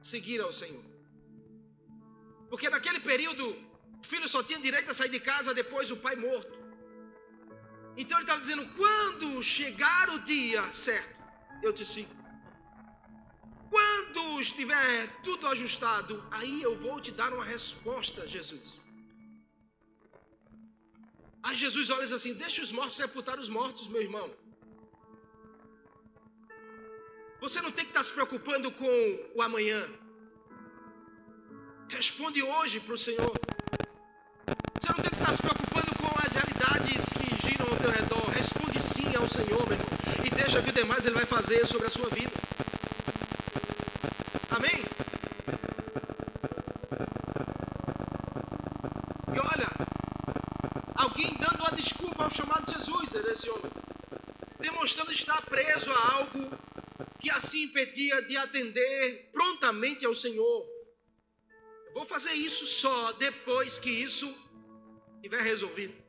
[0.02, 0.84] seguir ao Senhor.
[2.50, 3.50] Porque naquele período,
[4.00, 6.63] o filho só tinha direito a sair de casa depois o pai morto.
[7.96, 11.22] Então ele estava dizendo: quando chegar o dia certo,
[11.62, 12.14] eu te sigo.
[13.70, 18.84] Quando estiver tudo ajustado, aí eu vou te dar uma resposta, Jesus.
[21.42, 24.32] Aí Jesus olha assim: Deixa os mortos sepultar os mortos, meu irmão.
[27.42, 28.94] Você não tem que estar se preocupando com
[29.36, 29.82] o amanhã.
[31.90, 33.34] Responde hoje para o Senhor.
[34.80, 38.30] Você não tem que estar se preocupando com as realidades que giram ao teu redor.
[38.30, 40.26] Responde sim ao Senhor, meu irmão.
[40.26, 42.32] E deixa que o demais Ele vai fazer sobre a sua vida.
[44.52, 44.84] Amém?
[49.34, 49.70] E olha,
[50.96, 53.72] alguém dando uma desculpa ao chamado Jesus, era esse homem,
[54.60, 56.52] demonstrando estar preso a algo
[57.22, 60.66] que assim impedia de atender prontamente ao Senhor.
[61.88, 64.28] Eu vou fazer isso só depois que isso
[65.16, 66.03] estiver resolvido.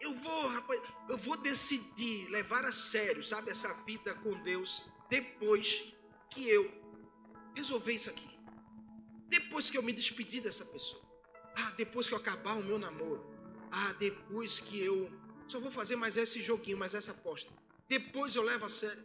[0.00, 5.94] Eu vou, rapaz, eu vou decidir levar a sério, sabe, essa vida com Deus depois
[6.30, 6.70] que eu
[7.54, 8.28] resolver isso aqui.
[9.28, 11.02] Depois que eu me despedir dessa pessoa.
[11.56, 13.24] Ah, depois que eu acabar o meu namoro.
[13.70, 15.10] Ah, depois que eu
[15.46, 17.52] só vou fazer mais esse joguinho, mais essa aposta.
[17.88, 19.02] Depois eu levo a sério.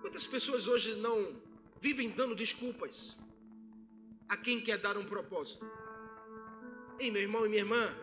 [0.00, 1.40] Quantas pessoas hoje não
[1.80, 3.18] vivem dando desculpas
[4.28, 5.64] a quem quer dar um propósito?
[6.98, 7.94] Ei, meu irmão e minha irmã,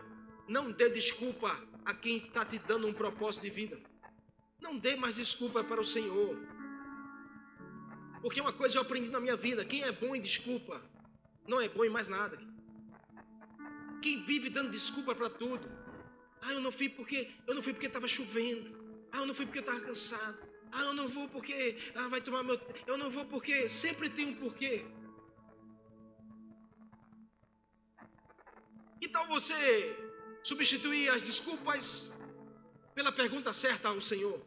[0.48, 3.80] não dê desculpa a quem está te dando um propósito de vida.
[4.60, 6.36] Não dê mais desculpa para o Senhor.
[8.20, 10.80] Porque uma coisa eu aprendi na minha vida: quem é bom em desculpa,
[11.46, 12.38] não é bom em mais nada.
[14.00, 15.68] Quem vive dando desculpa para tudo.
[16.40, 18.70] Ah, eu não fui porque eu não fui porque estava chovendo.
[19.12, 20.38] Ah, eu não fui porque eu estava cansado.
[20.70, 22.60] Ah, eu não vou porque ah, vai tomar meu.
[22.86, 24.84] Eu não vou porque sempre tem um porquê.
[29.00, 30.11] Que tal você
[30.42, 32.12] substituir as desculpas
[32.94, 34.40] pela pergunta certa ao Senhor?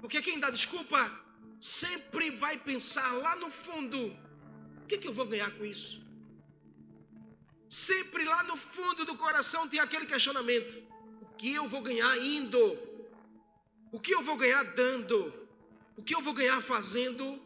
[0.00, 1.00] Porque quem dá desculpa
[1.60, 3.98] sempre vai pensar lá no fundo:
[4.82, 6.04] o que, que eu vou ganhar com isso?
[7.68, 10.74] Sempre lá no fundo do coração tem aquele questionamento:
[11.22, 12.62] o que eu vou ganhar indo?
[13.90, 15.32] O que eu vou ganhar dando?
[15.96, 17.40] O que eu vou ganhar fazendo?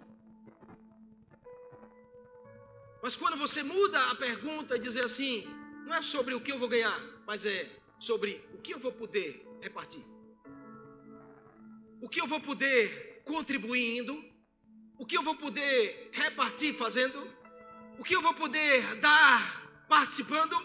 [3.02, 5.46] Mas quando você muda a pergunta e dizer assim,
[5.84, 8.90] não é sobre o que eu vou ganhar, mas é sobre o que eu vou
[8.90, 10.02] poder repartir.
[12.00, 14.14] O que eu vou poder contribuir indo,
[14.96, 17.20] o que eu vou poder repartir fazendo,
[17.98, 20.56] o que eu vou poder dar participando.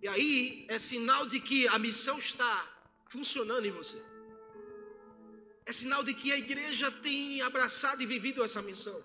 [0.00, 2.54] E aí é sinal de que a missão está
[3.10, 4.02] funcionando em você.
[5.66, 8.98] É sinal de que a igreja tem abraçado e vivido essa missão.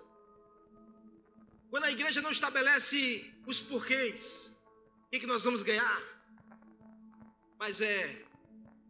[1.70, 4.58] Quando a igreja não estabelece os porquês,
[5.08, 6.21] o que nós vamos ganhar?
[7.62, 8.26] Mas é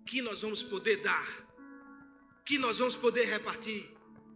[0.06, 1.42] que nós vamos poder dar
[2.46, 3.90] que nós vamos poder repartir,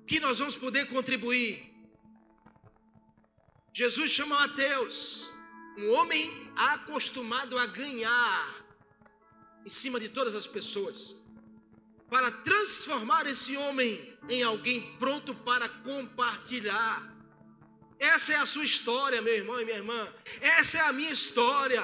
[0.07, 1.73] que nós vamos poder contribuir.
[3.73, 5.33] Jesus chama Mateus,
[5.77, 8.65] um homem acostumado a ganhar
[9.65, 11.21] em cima de todas as pessoas,
[12.09, 17.13] para transformar esse homem em alguém pronto para compartilhar.
[17.99, 20.13] Essa é a sua história, meu irmão e minha irmã.
[20.39, 21.83] Essa é a minha história.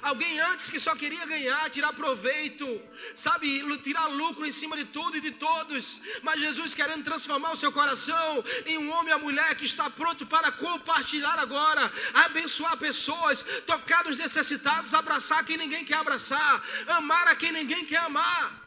[0.00, 2.66] Alguém antes que só queria ganhar, tirar proveito,
[3.14, 7.56] sabe, tirar lucro em cima de tudo e de todos, mas Jesus querendo transformar o
[7.56, 13.44] seu coração em um homem ou mulher que está pronto para compartilhar agora, abençoar pessoas,
[13.66, 18.62] tocar nos necessitados, abraçar quem ninguém quer abraçar, amar a quem ninguém quer amar.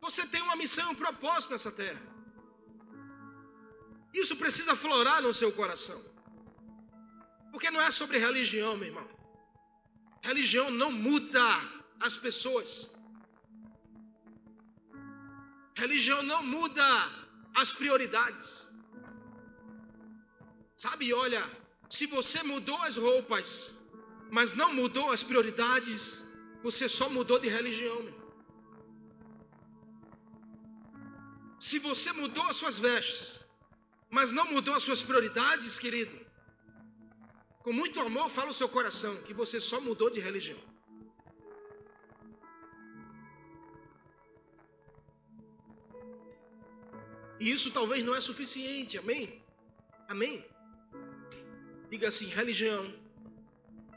[0.00, 2.02] Você tem uma missão, um propósito nessa terra.
[4.12, 6.15] Isso precisa florar no seu coração.
[7.56, 9.08] Porque não é sobre religião, meu irmão.
[10.20, 11.42] Religião não muda
[11.98, 12.94] as pessoas.
[15.74, 16.86] Religião não muda
[17.54, 18.70] as prioridades.
[20.76, 21.42] Sabe, olha,
[21.88, 23.82] se você mudou as roupas,
[24.30, 26.30] mas não mudou as prioridades,
[26.62, 28.02] você só mudou de religião.
[28.02, 28.18] Meu.
[31.58, 33.46] Se você mudou as suas vestes,
[34.10, 36.25] mas não mudou as suas prioridades, querido,
[37.66, 40.58] com muito amor, fala o seu coração que você só mudou de religião.
[47.40, 49.42] E isso talvez não é suficiente, amém?
[50.06, 50.46] Amém?
[51.90, 52.94] Diga assim: religião,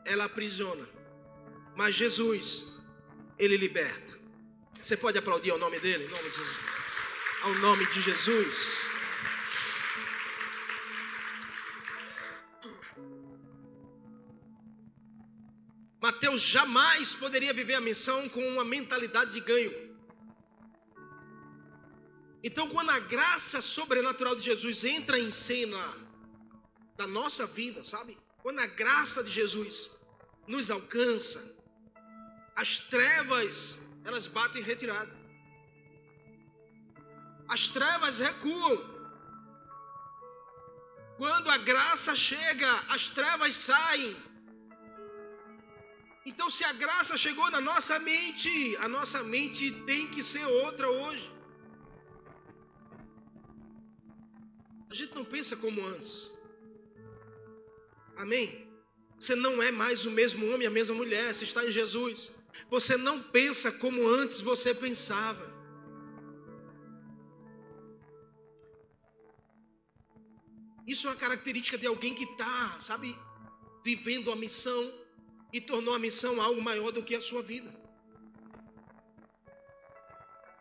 [0.03, 0.89] ela aprisiona,
[1.75, 2.65] mas Jesus,
[3.37, 4.17] ele liberta.
[4.81, 6.57] Você pode aplaudir ao nome dele, em nome de Jesus.
[7.43, 8.79] Ao nome de Jesus.
[16.01, 19.89] Mateus jamais poderia viver a missão com uma mentalidade de ganho.
[22.41, 25.93] Então, quando a graça sobrenatural de Jesus entra em cena
[26.95, 28.17] da nossa vida, sabe?
[28.41, 29.91] Quando a graça de Jesus
[30.47, 31.57] nos alcança,
[32.55, 35.13] as trevas, elas batem em retirada.
[37.47, 38.97] As trevas recuam.
[41.17, 44.15] Quando a graça chega, as trevas saem.
[46.25, 50.89] Então, se a graça chegou na nossa mente, a nossa mente tem que ser outra
[50.89, 51.31] hoje.
[54.89, 56.31] A gente não pensa como antes.
[58.17, 58.67] Amém?
[59.17, 62.35] Você não é mais o mesmo homem, a mesma mulher, você está em Jesus.
[62.69, 65.47] Você não pensa como antes você pensava.
[70.87, 73.15] Isso é uma característica de alguém que está, sabe,
[73.83, 74.91] vivendo a missão
[75.51, 77.73] e tornou a missão algo maior do que a sua vida.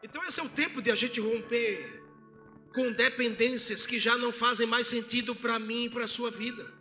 [0.03, 2.03] Então, esse é o tempo de a gente romper
[2.73, 6.73] com dependências que já não fazem mais sentido para mim e para a sua vida.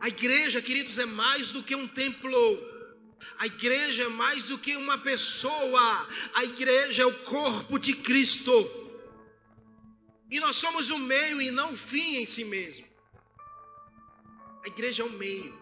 [0.00, 2.58] A igreja, queridos, é mais do que um templo.
[3.38, 6.08] A igreja é mais do que uma pessoa.
[6.34, 8.68] A igreja é o corpo de Cristo.
[10.30, 12.86] E nós somos o meio e não o fim em si mesmo.
[14.64, 15.61] A igreja é o meio.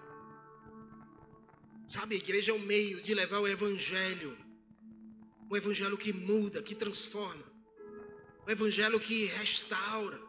[1.91, 4.39] Sabe, a igreja é o meio de levar o evangelho.
[5.51, 7.43] O evangelho que muda, que transforma.
[8.47, 10.21] O evangelho que restaura.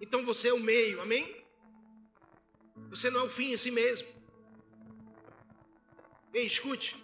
[0.00, 1.36] Então você é o meio, amém?
[2.88, 4.08] Você não é o fim em si mesmo.
[6.32, 6.96] Ei, escute.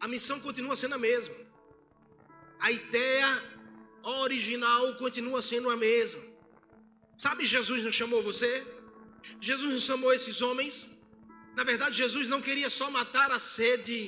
[0.00, 1.36] A missão continua sendo a mesma.
[2.58, 3.28] A ideia
[4.02, 6.31] original continua sendo a mesma.
[7.24, 8.52] Sabe, Jesus não chamou você?
[9.48, 10.74] Jesus não chamou esses homens?
[11.58, 13.98] Na verdade, Jesus não queria só matar a sede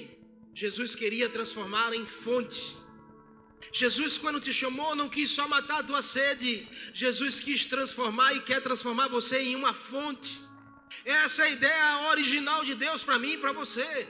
[0.54, 2.76] Jesus queria transformar em fonte.
[3.72, 6.68] Jesus, quando te chamou, não quis só matar a tua sede.
[6.92, 10.40] Jesus quis transformar e quer transformar você em uma fonte.
[11.04, 14.06] Essa é a ideia original de Deus para mim e para você.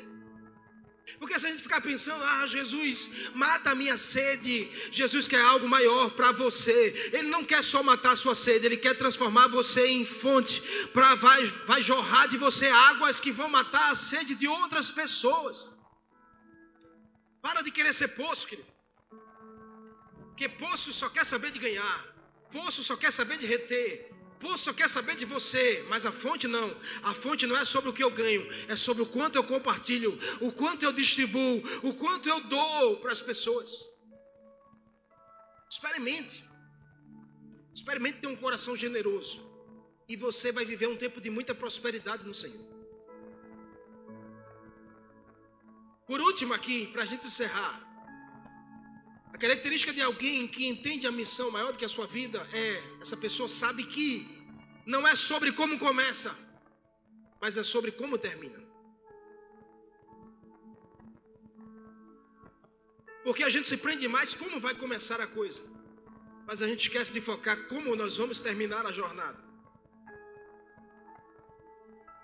[1.18, 5.68] Porque se a gente ficar pensando, ah, Jesus mata a minha sede, Jesus quer algo
[5.68, 7.10] maior para você.
[7.12, 10.62] Ele não quer só matar a sua sede, ele quer transformar você em fonte,
[10.92, 15.70] para vai, vai jorrar de você águas que vão matar a sede de outras pessoas.
[17.40, 18.68] Para de querer ser poço, querido.
[20.28, 22.14] Porque poço só quer saber de ganhar.
[22.50, 24.13] Poço só quer saber de reter.
[24.40, 26.76] Poço só quer saber de você, mas a fonte não.
[27.02, 30.18] A fonte não é sobre o que eu ganho, é sobre o quanto eu compartilho,
[30.40, 33.70] o quanto eu distribuo, o quanto eu dou para as pessoas.
[35.70, 36.44] Experimente.
[37.74, 39.50] Experimente ter um coração generoso.
[40.08, 42.74] E você vai viver um tempo de muita prosperidade no Senhor.
[46.06, 47.93] Por último, aqui, para a gente encerrar,
[49.34, 52.80] a característica de alguém que entende a missão maior do que a sua vida é:
[53.00, 54.08] essa pessoa sabe que
[54.86, 56.32] não é sobre como começa,
[57.40, 58.62] mas é sobre como termina.
[63.24, 65.62] Porque a gente se prende mais como vai começar a coisa,
[66.46, 69.42] mas a gente esquece de focar como nós vamos terminar a jornada.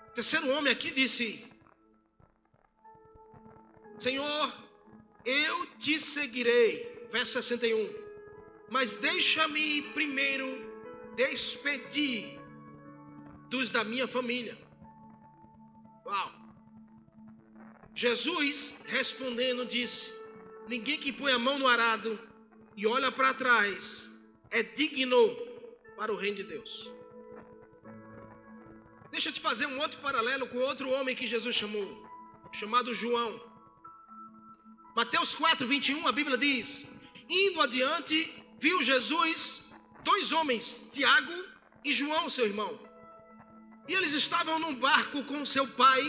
[0.07, 1.45] O terceiro homem aqui disse:
[3.99, 4.53] Senhor,
[5.25, 7.00] eu te seguirei.
[7.11, 7.93] Verso 61.
[8.69, 10.47] Mas deixa-me primeiro
[11.15, 12.39] despedir
[13.49, 14.57] dos da minha família.
[16.05, 16.31] Uau!
[17.93, 20.11] Jesus respondendo disse:
[20.67, 22.17] Ninguém que põe a mão no arado
[22.77, 25.35] e olha para trás é digno
[25.97, 26.89] para o reino de Deus.
[29.11, 32.09] Deixa eu te fazer um outro paralelo com outro homem que Jesus chamou,
[32.53, 33.41] chamado João.
[34.95, 36.90] Mateus 4, 21, a Bíblia diz:
[37.31, 39.71] Indo adiante, viu Jesus
[40.03, 41.45] dois homens, Tiago
[41.81, 42.77] e João, seu irmão.
[43.87, 46.01] E eles estavam num barco com seu pai,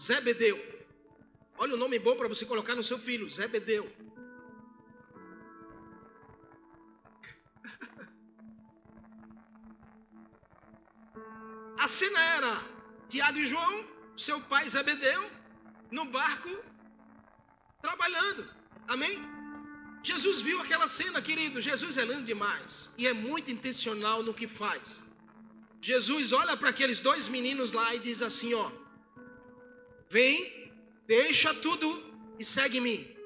[0.00, 0.56] Zebedeu.
[1.58, 3.92] Olha o nome bom para você colocar no seu filho, Zebedeu.
[11.76, 12.64] A cena era
[13.08, 13.84] Tiago e João,
[14.16, 15.28] seu pai Zebedeu,
[15.90, 16.50] no barco,
[17.80, 18.48] trabalhando.
[18.86, 19.41] Amém?
[20.02, 21.60] Jesus viu aquela cena, querido.
[21.60, 25.04] Jesus é lindo demais e é muito intencional no que faz.
[25.80, 28.70] Jesus olha para aqueles dois meninos lá e diz assim: Ó,
[30.10, 30.72] vem,
[31.06, 31.88] deixa tudo
[32.38, 33.16] e segue-me.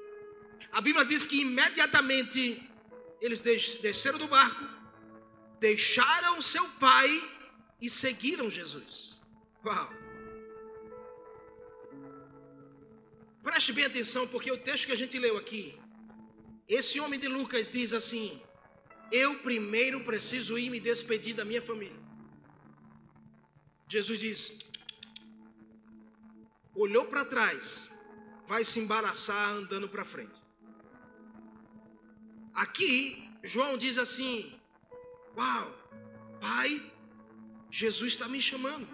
[0.71, 2.41] A Bíblia diz que imediatamente
[3.19, 4.63] eles desceram do barco,
[5.59, 7.09] deixaram seu pai
[7.81, 9.19] e seguiram Jesus.
[9.65, 9.89] Uau!
[13.41, 15.79] Preste bem atenção, porque o texto que a gente leu aqui,
[16.67, 18.41] esse homem de Lucas diz assim:
[19.11, 21.99] Eu primeiro preciso ir me despedir da minha família.
[23.87, 24.67] Jesus diz:
[26.77, 27.99] olhou para trás,
[28.47, 30.39] vai se embaraçar andando para frente.
[32.53, 34.53] Aqui, João diz assim:
[35.35, 35.67] Uau,
[36.39, 36.91] Pai,
[37.71, 38.87] Jesus está me chamando.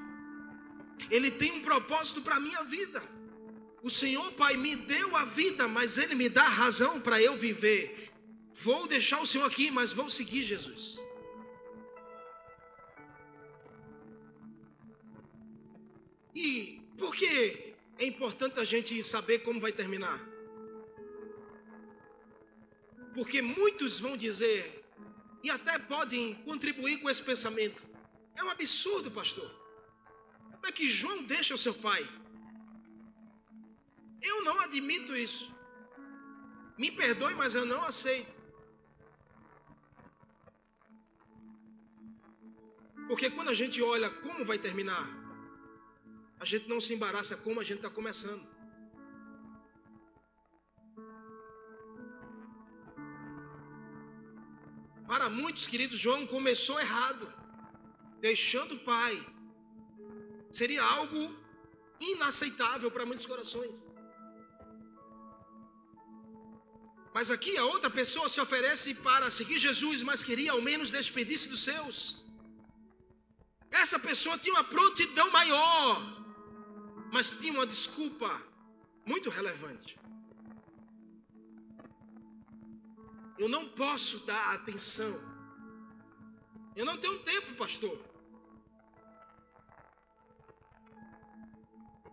[1.09, 3.03] Ele tem um propósito para a minha vida.
[3.83, 8.09] O Senhor, Pai, me deu a vida, mas Ele me dá razão para eu viver.
[8.53, 10.97] Vou deixar o Senhor aqui, mas vou seguir Jesus.
[16.33, 20.17] E por que é importante a gente saber como vai terminar?
[23.13, 24.85] Porque muitos vão dizer,
[25.43, 27.83] e até podem contribuir com esse pensamento:
[28.33, 29.51] é um absurdo, pastor.
[30.51, 32.22] Como é que João deixa o seu pai?
[34.31, 35.45] Eu não admito isso.
[36.77, 38.33] Me perdoe, mas eu não aceito.
[43.07, 45.05] Porque quando a gente olha como vai terminar,
[46.39, 48.45] a gente não se embaraça como a gente está começando.
[55.05, 57.31] Para muitos, queridos, João começou errado
[58.19, 59.13] deixando o pai,
[60.59, 61.21] seria algo
[61.99, 63.83] inaceitável para muitos corações.
[67.13, 71.47] Mas aqui a outra pessoa se oferece para seguir Jesus, mas queria ao menos despedir-se
[71.47, 72.25] dos seus.
[73.69, 76.01] Essa pessoa tinha uma prontidão maior,
[77.11, 78.29] mas tinha uma desculpa
[79.05, 79.97] muito relevante.
[83.37, 85.13] Eu não posso dar atenção.
[86.75, 87.97] Eu não tenho tempo, pastor.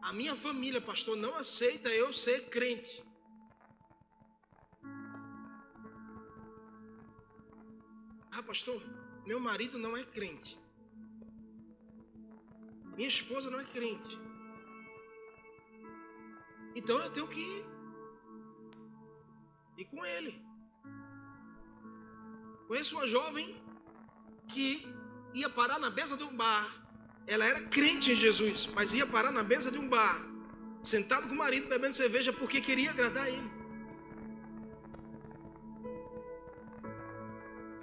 [0.03, 3.10] A minha família, pastor, não aceita eu ser crente.
[8.31, 8.83] Ah, pastor,
[9.27, 10.59] meu marido não é crente.
[12.97, 14.19] Minha esposa não é crente.
[16.75, 17.81] Então eu tenho que ir.
[19.91, 20.33] Com ele.
[22.69, 23.57] Conheço uma jovem
[24.47, 24.87] que
[25.33, 26.81] ia parar na mesa de um bar
[27.27, 30.21] ela era crente em Jesus, mas ia parar na mesa de um bar,
[30.83, 33.60] sentado com o marido bebendo cerveja porque queria agradar ele.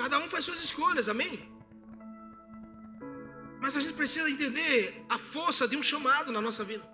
[0.08, 1.34] Cada um faz suas escolhas, amém?
[3.62, 6.86] Mas a gente precisa entender a força de um chamado na nossa vida.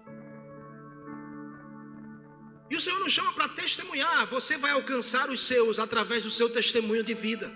[2.72, 4.26] E o Senhor nos chama para testemunhar.
[4.32, 7.52] Você vai alcançar os seus através do seu testemunho de vida.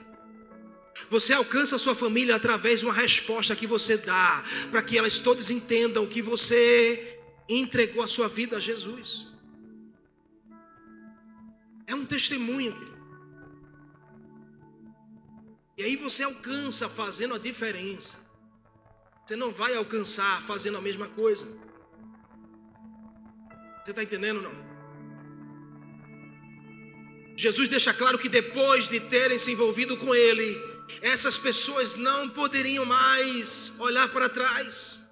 [1.09, 5.17] Você alcança a sua família através de uma resposta que você dá, para que elas
[5.17, 9.33] todas entendam que você entregou a sua vida a Jesus.
[11.87, 12.96] É um testemunho, querido.
[15.77, 18.25] E aí você alcança fazendo a diferença.
[19.25, 21.45] Você não vai alcançar fazendo a mesma coisa.
[23.83, 24.67] Você está entendendo não?
[27.35, 30.59] Jesus deixa claro que depois de terem se envolvido com Ele,
[31.01, 35.07] essas pessoas não poderiam mais olhar para trás.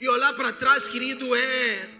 [0.00, 1.99] E olhar para trás, querido, é.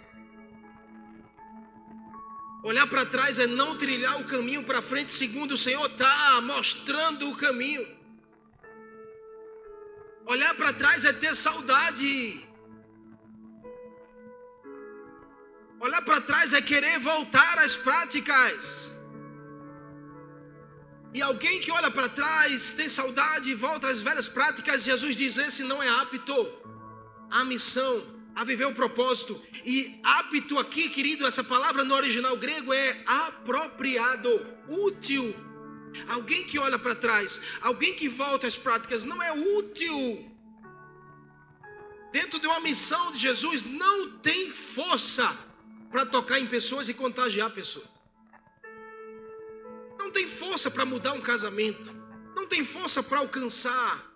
[2.63, 7.29] Olhar para trás é não trilhar o caminho para frente, segundo o Senhor está mostrando
[7.31, 7.87] o caminho.
[10.27, 12.47] Olhar para trás é ter saudade.
[15.81, 18.93] Olhar para trás é querer voltar às práticas.
[21.15, 25.39] E alguém que olha para trás, tem saudade e volta às velhas práticas, Jesus diz:
[25.39, 26.37] esse não é apto
[27.31, 29.39] à missão, a viver o propósito.
[29.67, 34.31] E apto aqui, querido, essa palavra no original grego é apropriado,
[34.67, 35.35] útil.
[36.09, 40.27] Alguém que olha para trás, alguém que volta às práticas, não é útil.
[42.11, 45.39] Dentro de uma missão de Jesus, não tem força
[45.91, 47.89] para tocar em pessoas e contagiar pessoas.
[49.99, 51.95] Não tem força para mudar um casamento.
[52.35, 54.11] Não tem força para alcançar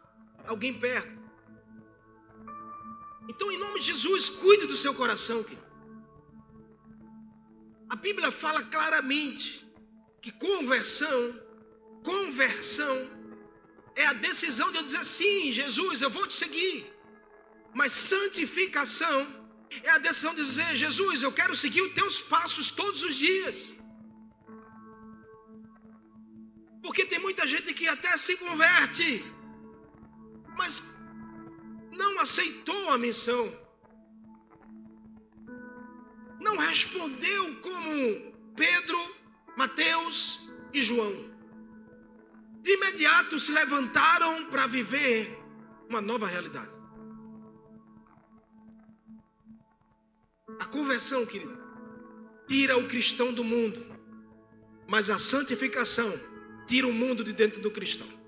[0.46, 1.23] alguém perto.
[3.28, 5.64] Então, em nome de Jesus, cuide do seu coração, querido.
[7.88, 9.66] A Bíblia fala claramente
[10.20, 11.20] que conversão,
[12.02, 12.96] conversão
[13.94, 16.92] é a decisão de eu dizer sim, Jesus, eu vou te seguir.
[17.72, 19.26] Mas santificação
[19.82, 23.74] é a decisão de dizer, Jesus, eu quero seguir os teus passos todos os dias.
[26.82, 29.24] Porque tem muita gente que até se converte,
[30.56, 30.93] mas
[31.96, 33.52] não aceitou a missão,
[36.40, 38.98] não respondeu como Pedro,
[39.56, 41.32] Mateus e João.
[42.62, 45.38] De imediato se levantaram para viver
[45.88, 46.72] uma nova realidade.
[50.60, 51.58] A conversão, querido,
[52.46, 53.84] tira o cristão do mundo,
[54.86, 56.12] mas a santificação
[56.66, 58.23] tira o mundo de dentro do cristão.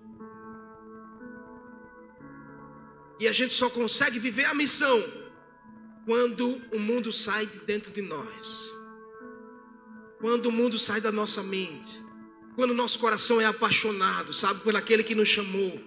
[3.18, 5.02] E a gente só consegue viver a missão
[6.04, 8.72] quando o mundo sai de dentro de nós.
[10.20, 12.04] Quando o mundo sai da nossa mente.
[12.54, 15.78] Quando o nosso coração é apaixonado, sabe, por aquele que nos chamou,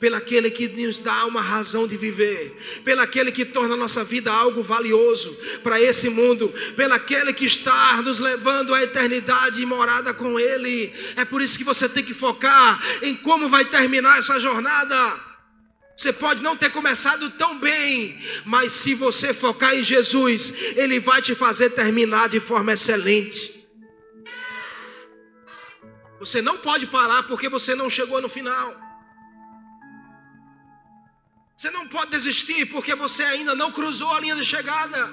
[0.00, 4.02] pelo aquele que nos dá uma razão de viver, pelo aquele que torna a nossa
[4.02, 9.66] vida algo valioso para esse mundo, pelo aquele que está nos levando à eternidade e
[9.66, 10.92] morada com Ele.
[11.14, 15.27] É por isso que você tem que focar em como vai terminar essa jornada.
[15.98, 21.20] Você pode não ter começado tão bem, mas se você focar em Jesus, Ele vai
[21.20, 23.68] te fazer terminar de forma excelente.
[26.20, 28.76] Você não pode parar porque você não chegou no final.
[31.56, 35.12] Você não pode desistir porque você ainda não cruzou a linha de chegada.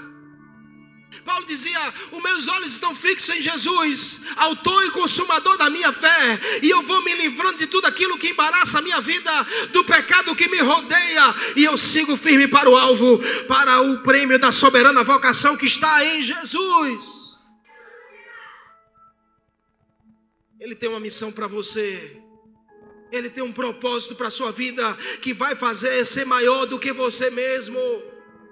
[1.26, 6.40] Paulo dizia: Os meus olhos estão fixos em Jesus, autor e consumador da minha fé,
[6.62, 9.32] e eu vou me livrando de tudo aquilo que embaraça a minha vida,
[9.72, 14.38] do pecado que me rodeia, e eu sigo firme para o alvo, para o prêmio
[14.38, 17.40] da soberana vocação que está em Jesus.
[20.60, 22.22] Ele tem uma missão para você.
[23.12, 26.92] Ele tem um propósito para a sua vida que vai fazer ser maior do que
[26.92, 27.78] você mesmo.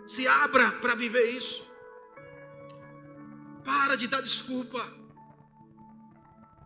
[0.06, 1.73] Se abra para viver isso.
[3.64, 4.92] Para de dar desculpa.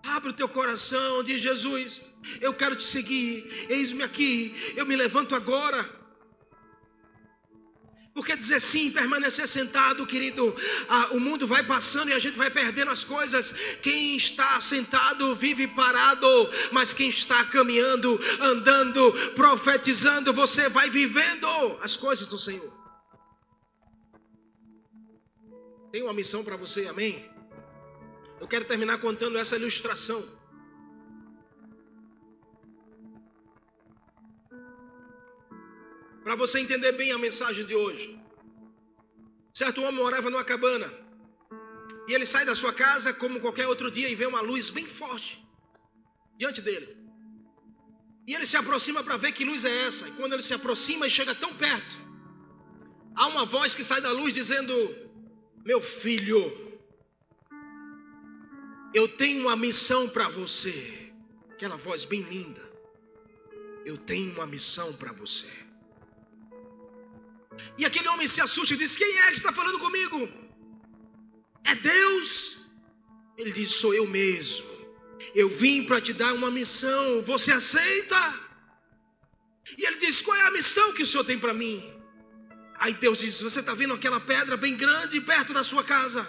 [0.03, 2.01] Abre o teu coração, diz Jesus:
[2.39, 3.67] Eu quero te seguir.
[3.69, 4.55] Eis-me aqui.
[4.75, 5.97] Eu me levanto agora.
[8.13, 10.55] Porque dizer sim, permanecer sentado, querido,
[10.89, 13.53] ah, o mundo vai passando e a gente vai perdendo as coisas.
[13.79, 16.27] Quem está sentado vive parado,
[16.71, 21.47] mas quem está caminhando, andando, profetizando, você vai vivendo
[21.79, 22.76] as coisas do Senhor.
[25.97, 27.27] Tem uma missão para você, amém?
[28.39, 30.23] Eu quero terminar contando essa ilustração.
[36.23, 38.15] Para você entender bem a mensagem de hoje.
[39.51, 40.87] Certo homem morava numa cabana.
[42.07, 44.85] E ele sai da sua casa como qualquer outro dia e vê uma luz bem
[44.85, 45.43] forte
[46.37, 46.95] diante dele.
[48.27, 50.07] E ele se aproxima para ver que luz é essa.
[50.07, 51.97] E quando ele se aproxima e chega tão perto,
[53.15, 55.06] há uma voz que sai da luz dizendo:
[55.67, 56.41] meu filho,
[58.93, 61.11] eu tenho uma missão para você.
[61.51, 62.63] Aquela voz bem linda.
[63.85, 65.51] Eu tenho uma missão para você.
[67.77, 70.29] E aquele homem se assusta e diz: Quem é que está falando comigo?
[71.65, 72.69] É Deus.
[73.37, 74.65] Ele diz: Sou eu mesmo.
[75.35, 77.21] Eu vim para te dar uma missão.
[77.23, 78.39] Você aceita?
[79.77, 81.96] E ele diz: Qual é a missão que o Senhor tem para mim?
[82.79, 86.27] Aí Deus diz: Você está vendo aquela pedra bem grande perto da sua casa?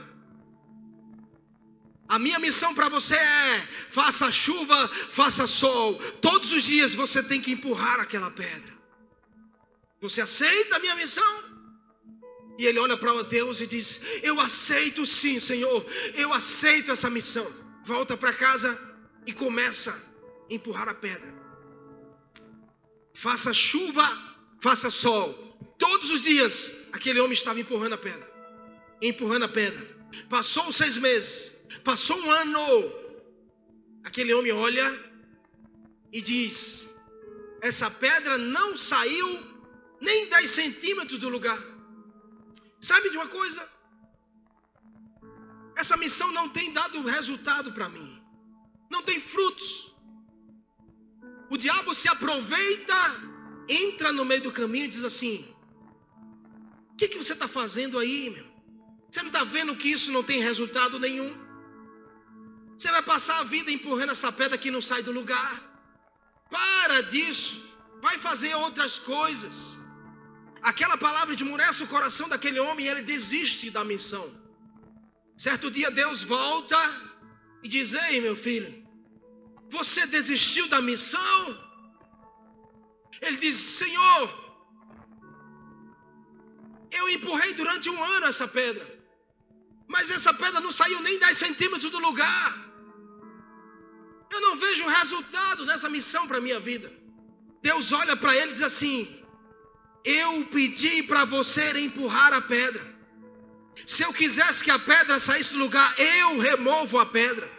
[2.09, 5.97] A minha missão para você é: faça chuva, faça sol.
[6.23, 8.77] Todos os dias você tem que empurrar aquela pedra.
[10.01, 11.49] Você aceita a minha missão?
[12.59, 15.85] E ele olha para Deus e diz: Eu aceito sim, Senhor.
[16.15, 17.47] Eu aceito essa missão.
[17.85, 18.79] Volta para casa
[19.27, 19.91] e começa
[20.51, 21.37] a empurrar a pedra.
[23.13, 24.07] Faça chuva,
[24.61, 25.48] faça sol
[25.79, 28.29] Todos os dias, aquele homem estava empurrando a pedra.
[29.01, 29.97] Empurrando a pedra.
[30.29, 31.63] Passou seis meses.
[31.85, 32.93] Passou um ano.
[34.03, 34.87] Aquele homem olha
[36.13, 36.89] e diz:
[37.63, 39.29] Essa pedra não saiu
[40.01, 41.63] nem 10 centímetros do lugar.
[42.81, 43.67] Sabe de uma coisa?
[45.77, 48.21] Essa missão não tem dado resultado para mim.
[48.91, 49.97] Não tem frutos.
[51.51, 52.95] O diabo se aproveita,
[53.69, 55.47] entra no meio do caminho e diz assim:
[56.99, 58.45] que, que você está fazendo aí, meu?
[59.09, 61.33] Você não está vendo que isso não tem resultado nenhum?
[62.77, 65.53] Você vai passar a vida empurrando essa pedra que não sai do lugar.
[66.51, 67.67] Para disso.
[68.03, 69.79] Vai fazer outras coisas.
[70.61, 74.27] Aquela palavra endurece o coração daquele homem e ele desiste da missão.
[75.37, 76.79] Certo dia Deus volta
[77.63, 78.87] e diz: Ei, meu filho,
[79.69, 81.69] você desistiu da missão?
[83.21, 84.48] Ele diz: Senhor,
[86.91, 88.87] eu empurrei durante um ano essa pedra,
[89.87, 92.69] mas essa pedra não saiu nem 10 centímetros do lugar.
[94.31, 96.93] Eu não vejo resultado nessa missão para a minha vida.
[97.63, 99.25] Deus olha para ele e diz assim:
[100.05, 102.97] Eu pedi para você empurrar a pedra.
[103.87, 107.51] Se eu quisesse que a pedra saísse do lugar, eu removo a pedra.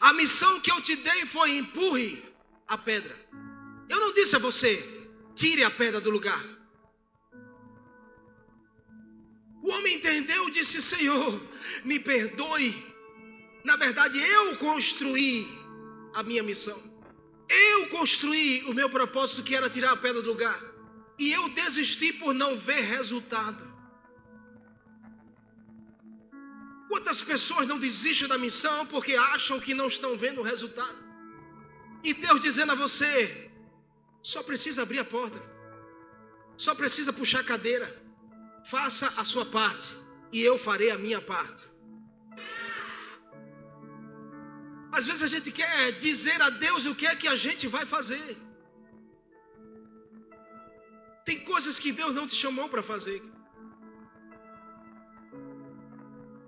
[0.00, 2.22] A missão que eu te dei foi empurre
[2.66, 3.16] a pedra.
[3.88, 4.72] Eu não disse a você,
[5.34, 6.57] tire a pedra do lugar.
[9.68, 11.38] O homem entendeu e disse: Senhor,
[11.84, 12.70] me perdoe.
[13.62, 15.46] Na verdade, eu construí
[16.14, 16.80] a minha missão.
[17.50, 20.58] Eu construí o meu propósito, que era tirar a pedra do lugar.
[21.18, 23.62] E eu desisti por não ver resultado.
[26.88, 30.98] Quantas pessoas não desistem da missão porque acham que não estão vendo o resultado?
[32.02, 33.50] E Deus dizendo a você:
[34.22, 35.38] só precisa abrir a porta,
[36.56, 38.07] só precisa puxar a cadeira,
[38.64, 39.96] faça a sua parte
[40.32, 41.64] e eu farei a minha parte.
[44.90, 47.84] Às vezes a gente quer dizer a Deus o que é que a gente vai
[47.86, 48.36] fazer.
[51.24, 53.22] Tem coisas que Deus não te chamou para fazer.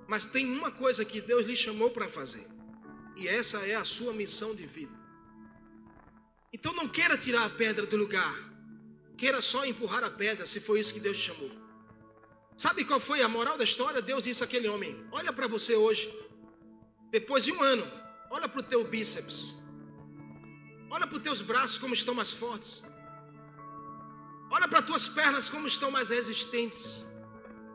[0.08, 2.48] Mas tem uma coisa que Deus lhe chamou para fazer.
[3.16, 4.98] E essa é a sua missão de vida.
[6.52, 8.34] Então não queira tirar a pedra do lugar.
[9.16, 11.50] Queira só empurrar a pedra, se foi isso que Deus te chamou.
[12.62, 14.02] Sabe qual foi a moral da história?
[14.02, 16.14] Deus disse àquele homem: Olha para você hoje,
[17.10, 17.90] depois de um ano,
[18.30, 19.54] olha para o teu bíceps,
[20.90, 22.84] olha para os teus braços como estão mais fortes,
[24.50, 27.02] olha para as tuas pernas como estão mais resistentes,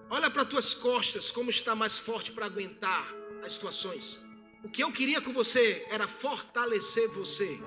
[0.08, 3.12] olha para as tuas costas como está mais forte para aguentar
[3.44, 4.24] as situações.
[4.64, 7.60] O que eu queria com você era fortalecer você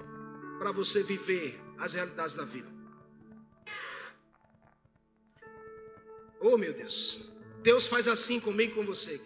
[0.56, 2.77] para você viver as realidades da vida.
[6.40, 7.32] Oh meu Deus,
[7.62, 9.20] Deus faz assim comigo e com você.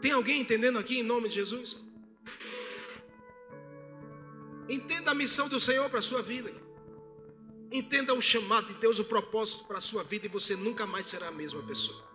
[0.00, 1.86] Tem alguém entendendo aqui em nome de Jesus?
[4.68, 6.52] Entenda a missão do Senhor para a sua vida.
[7.70, 11.06] Entenda o chamado de Deus, o propósito para a sua vida e você nunca mais
[11.06, 12.07] será a mesma pessoa.